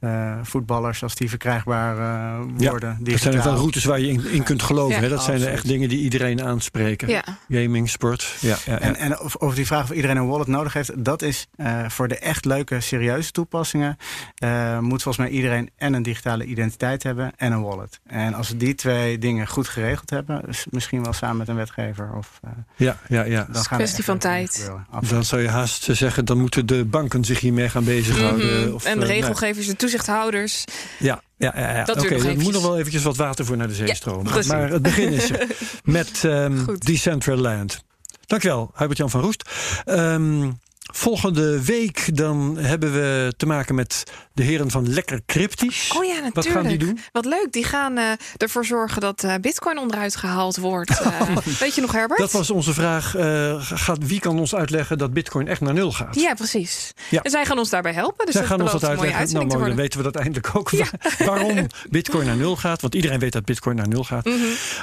[0.00, 2.96] eh, voetballers, als die verkrijgbaar eh, Ja, worden.
[3.00, 4.94] Dat zijn er wel routes waar je in, in kunt geloven.
[4.96, 5.08] Ja, hè?
[5.08, 7.08] Dat zijn er echt dingen die iedereen aanspreken.
[7.08, 7.24] Ja.
[7.48, 8.36] Gaming, sport.
[8.40, 8.78] Ja, ja, ja.
[8.80, 11.88] En, en of- over die vraag of iedereen een wallet nodig heeft, dat is eh,
[11.88, 13.96] voor de echt leuke, serieuze toepassingen.
[14.34, 18.00] eh, moet volgens mij iedereen en een digitale identiteit hebben en een wallet.
[18.06, 22.12] En als we die twee dingen goed geregeld hebben, misschien wel samen met een wetgever,
[22.16, 23.46] of, eh, ja, ja, ja.
[23.50, 24.70] dan is gaan kwestie van tijd.
[25.08, 28.60] Dan zou je haast zeggen, dan moeten de banken zich hiermee gaan bezighouden.
[28.60, 28.74] Mhm.
[28.74, 30.64] Of, en de eh, regelgevers, de toezichthouders.
[30.98, 31.84] Ja, ja, ja, ja.
[31.84, 34.32] Dat Oké, er moet nog wel eventjes wat water voor naar de zee Ja, stromen.
[34.32, 34.52] precies.
[34.52, 35.46] Maar het begin is er.
[35.84, 36.86] Met ehm Goed.
[36.86, 37.84] Decentraland.
[38.26, 39.50] Dankjewel, Hubert-Jan van Roest.
[39.84, 40.50] Ehm,
[40.92, 45.92] volgende week dan hebben we te maken met de heren van Lekker Cryptisch.
[45.96, 46.34] Oh ja, natuurlijk.
[46.34, 46.98] Wat gaan die doen?
[47.12, 47.46] Wat leuk.
[47.50, 50.98] Die gaan eh, ervoor zorgen dat eh, Bitcoin onderuit gehaald wordt.
[51.10, 52.20] Eh, weet je nog, Herbert?
[52.20, 53.10] Dat was onze vraag.
[53.58, 56.14] gaat, wie kan ons uitleggen dat Bitcoin echt naar nul gaat?
[56.14, 56.92] Ja, precies.
[57.10, 57.22] Ja.
[57.22, 58.26] En zij gaan ons daarbij helpen.
[58.26, 59.32] Dus Zij gaan ons dat uitleggen.
[59.32, 60.70] Nou, mooi, dan weten we dat eindelijk ook.
[61.18, 62.80] Waarom Bitcoin naar nul gaat.
[62.80, 64.24] Want iedereen weet dat Bitcoin naar nul gaat.
[64.24, 64.36] Mhm.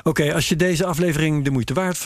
[0.03, 1.97] Oké, als je deze aflevering de moeite waard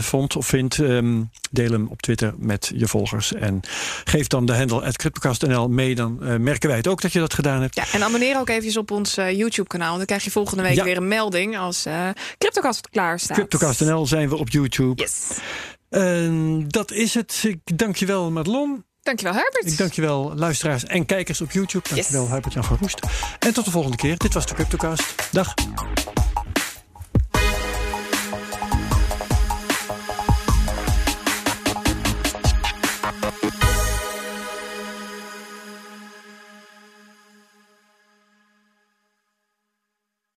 [0.00, 3.32] vond, of vindt, ehm, deel hem op Twitter met je volgers.
[3.32, 3.60] En
[4.04, 5.94] geef dan de handle CryptoCast.nl mee.
[5.94, 7.74] Dan eh, merken wij het ook dat je dat gedaan hebt.
[7.74, 9.96] Ja, en abonneer ook eventjes op ons eh, YouTube-kanaal.
[9.96, 10.84] Dan krijg je volgende week Ja.
[10.84, 12.08] weer een melding als eh
[12.38, 13.36] CryptoCast klaar staat.
[13.36, 15.02] CryptoCast.nl zijn we op YouTube.
[15.02, 15.26] Yes.
[15.88, 17.44] En dat is het.
[17.46, 18.84] Ik dank je wel, Madelon.
[19.02, 19.66] Dankjewel, Herbert.
[19.66, 21.88] Ik dank je wel, luisteraars en kijkers op YouTube.
[21.88, 22.10] Dank je Yes.
[22.12, 23.00] wel, Huibert-Jan van Roest.
[23.38, 24.16] En tot de volgende keer.
[24.18, 25.14] Dit was de CryptoCast.
[25.32, 25.54] Dag.